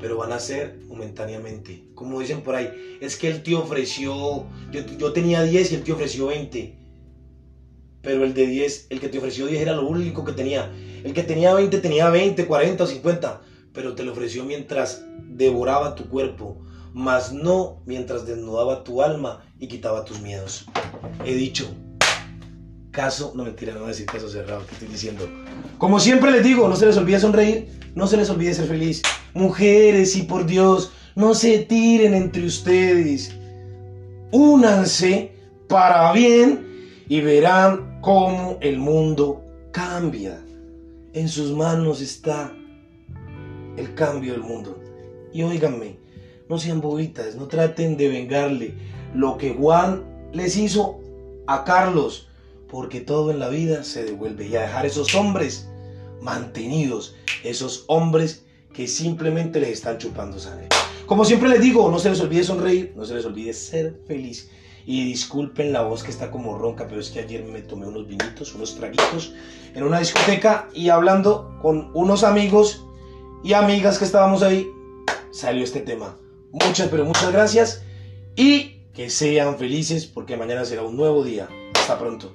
Pero 0.00 0.16
van 0.16 0.32
a 0.32 0.40
ser 0.40 0.80
momentáneamente. 0.88 1.84
Como 1.94 2.18
dicen 2.18 2.42
por 2.42 2.56
ahí, 2.56 2.98
es 3.00 3.16
que 3.16 3.28
él 3.28 3.42
te 3.42 3.54
ofreció, 3.54 4.46
yo, 4.72 4.80
yo 4.98 5.12
tenía 5.12 5.42
10 5.42 5.70
y 5.70 5.74
él 5.76 5.84
te 5.84 5.92
ofreció 5.92 6.26
20. 6.26 6.76
Pero 8.02 8.24
el 8.24 8.34
de 8.34 8.46
10, 8.48 8.88
el 8.90 8.98
que 8.98 9.08
te 9.08 9.18
ofreció 9.18 9.46
10 9.46 9.62
era 9.62 9.74
lo 9.74 9.86
único 9.86 10.24
que 10.24 10.32
tenía. 10.32 10.72
El 11.04 11.14
que 11.14 11.22
tenía 11.22 11.54
20 11.54 11.78
tenía 11.78 12.10
20, 12.10 12.46
40 12.46 12.82
o 12.82 12.86
50. 12.86 13.42
Pero 13.72 13.94
te 13.94 14.02
lo 14.02 14.10
ofreció 14.10 14.44
mientras 14.44 15.04
devoraba 15.36 15.94
tu 15.94 16.08
cuerpo, 16.08 16.60
mas 16.92 17.32
no 17.32 17.80
mientras 17.86 18.26
desnudaba 18.26 18.84
tu 18.84 19.02
alma 19.02 19.44
y 19.58 19.68
quitaba 19.68 20.04
tus 20.04 20.20
miedos. 20.20 20.66
He 21.24 21.34
dicho, 21.34 21.66
caso, 22.92 23.32
no 23.34 23.44
mentira, 23.44 23.72
no 23.72 23.80
voy 23.80 23.88
a 23.88 23.92
decir 23.92 24.06
caso 24.06 24.28
cerrado, 24.28 24.64
que 24.66 24.74
estoy 24.74 24.88
diciendo. 24.88 25.28
Como 25.78 25.98
siempre 25.98 26.30
les 26.30 26.44
digo, 26.44 26.68
no 26.68 26.76
se 26.76 26.86
les 26.86 26.96
olvide 26.96 27.18
sonreír, 27.18 27.68
no 27.94 28.06
se 28.06 28.18
les 28.18 28.30
olvide 28.30 28.54
ser 28.54 28.66
feliz. 28.66 29.02
Mujeres, 29.34 30.14
y 30.14 30.22
por 30.22 30.46
Dios, 30.46 30.92
no 31.16 31.34
se 31.34 31.58
tiren 31.60 32.14
entre 32.14 32.44
ustedes. 32.44 33.34
Únanse 34.30 35.32
para 35.68 36.12
bien 36.12 37.04
y 37.08 37.20
verán 37.20 37.98
cómo 38.00 38.58
el 38.60 38.78
mundo 38.78 39.42
cambia. 39.72 40.38
En 41.14 41.28
sus 41.28 41.50
manos 41.52 42.00
está 42.00 42.52
el 43.76 43.94
cambio 43.94 44.32
del 44.32 44.42
mundo. 44.42 44.78
Y 45.32 45.42
óiganme, 45.42 45.98
no 46.48 46.58
sean 46.58 46.82
bobitas, 46.82 47.36
no 47.36 47.48
traten 47.48 47.96
de 47.96 48.08
vengarle 48.08 48.74
lo 49.14 49.38
que 49.38 49.54
Juan 49.54 50.04
les 50.32 50.56
hizo 50.56 51.00
a 51.46 51.64
Carlos 51.64 52.28
porque 52.72 53.02
todo 53.02 53.30
en 53.30 53.38
la 53.38 53.50
vida 53.50 53.84
se 53.84 54.02
devuelve 54.02 54.48
y 54.48 54.56
a 54.56 54.62
dejar 54.62 54.86
esos 54.86 55.14
hombres 55.14 55.68
mantenidos, 56.22 57.14
esos 57.44 57.84
hombres 57.86 58.46
que 58.72 58.88
simplemente 58.88 59.60
les 59.60 59.68
están 59.68 59.98
chupando 59.98 60.38
sangre. 60.38 60.68
Como 61.04 61.26
siempre 61.26 61.50
les 61.50 61.60
digo, 61.60 61.90
no 61.90 61.98
se 61.98 62.08
les 62.08 62.20
olvide 62.20 62.42
sonreír, 62.42 62.94
no 62.96 63.04
se 63.04 63.14
les 63.14 63.26
olvide 63.26 63.52
ser 63.52 64.00
feliz. 64.06 64.50
Y 64.86 65.04
disculpen 65.04 65.70
la 65.74 65.82
voz 65.82 66.02
que 66.02 66.10
está 66.10 66.30
como 66.30 66.56
ronca, 66.56 66.88
pero 66.88 66.98
es 66.98 67.10
que 67.10 67.20
ayer 67.20 67.44
me 67.44 67.60
tomé 67.60 67.86
unos 67.86 68.08
vinitos, 68.08 68.54
unos 68.54 68.74
traguitos 68.74 69.34
en 69.74 69.82
una 69.82 69.98
discoteca 69.98 70.70
y 70.72 70.88
hablando 70.88 71.58
con 71.60 71.90
unos 71.92 72.24
amigos 72.24 72.86
y 73.44 73.52
amigas 73.52 73.98
que 73.98 74.06
estábamos 74.06 74.42
ahí, 74.42 74.66
salió 75.30 75.62
este 75.62 75.80
tema. 75.80 76.16
Muchas, 76.50 76.88
pero 76.88 77.04
muchas 77.04 77.30
gracias 77.32 77.84
y 78.34 78.80
que 78.94 79.10
sean 79.10 79.58
felices 79.58 80.06
porque 80.06 80.38
mañana 80.38 80.64
será 80.64 80.82
un 80.82 80.96
nuevo 80.96 81.22
día. 81.22 81.50
Hasta 81.74 81.98
pronto. 81.98 82.34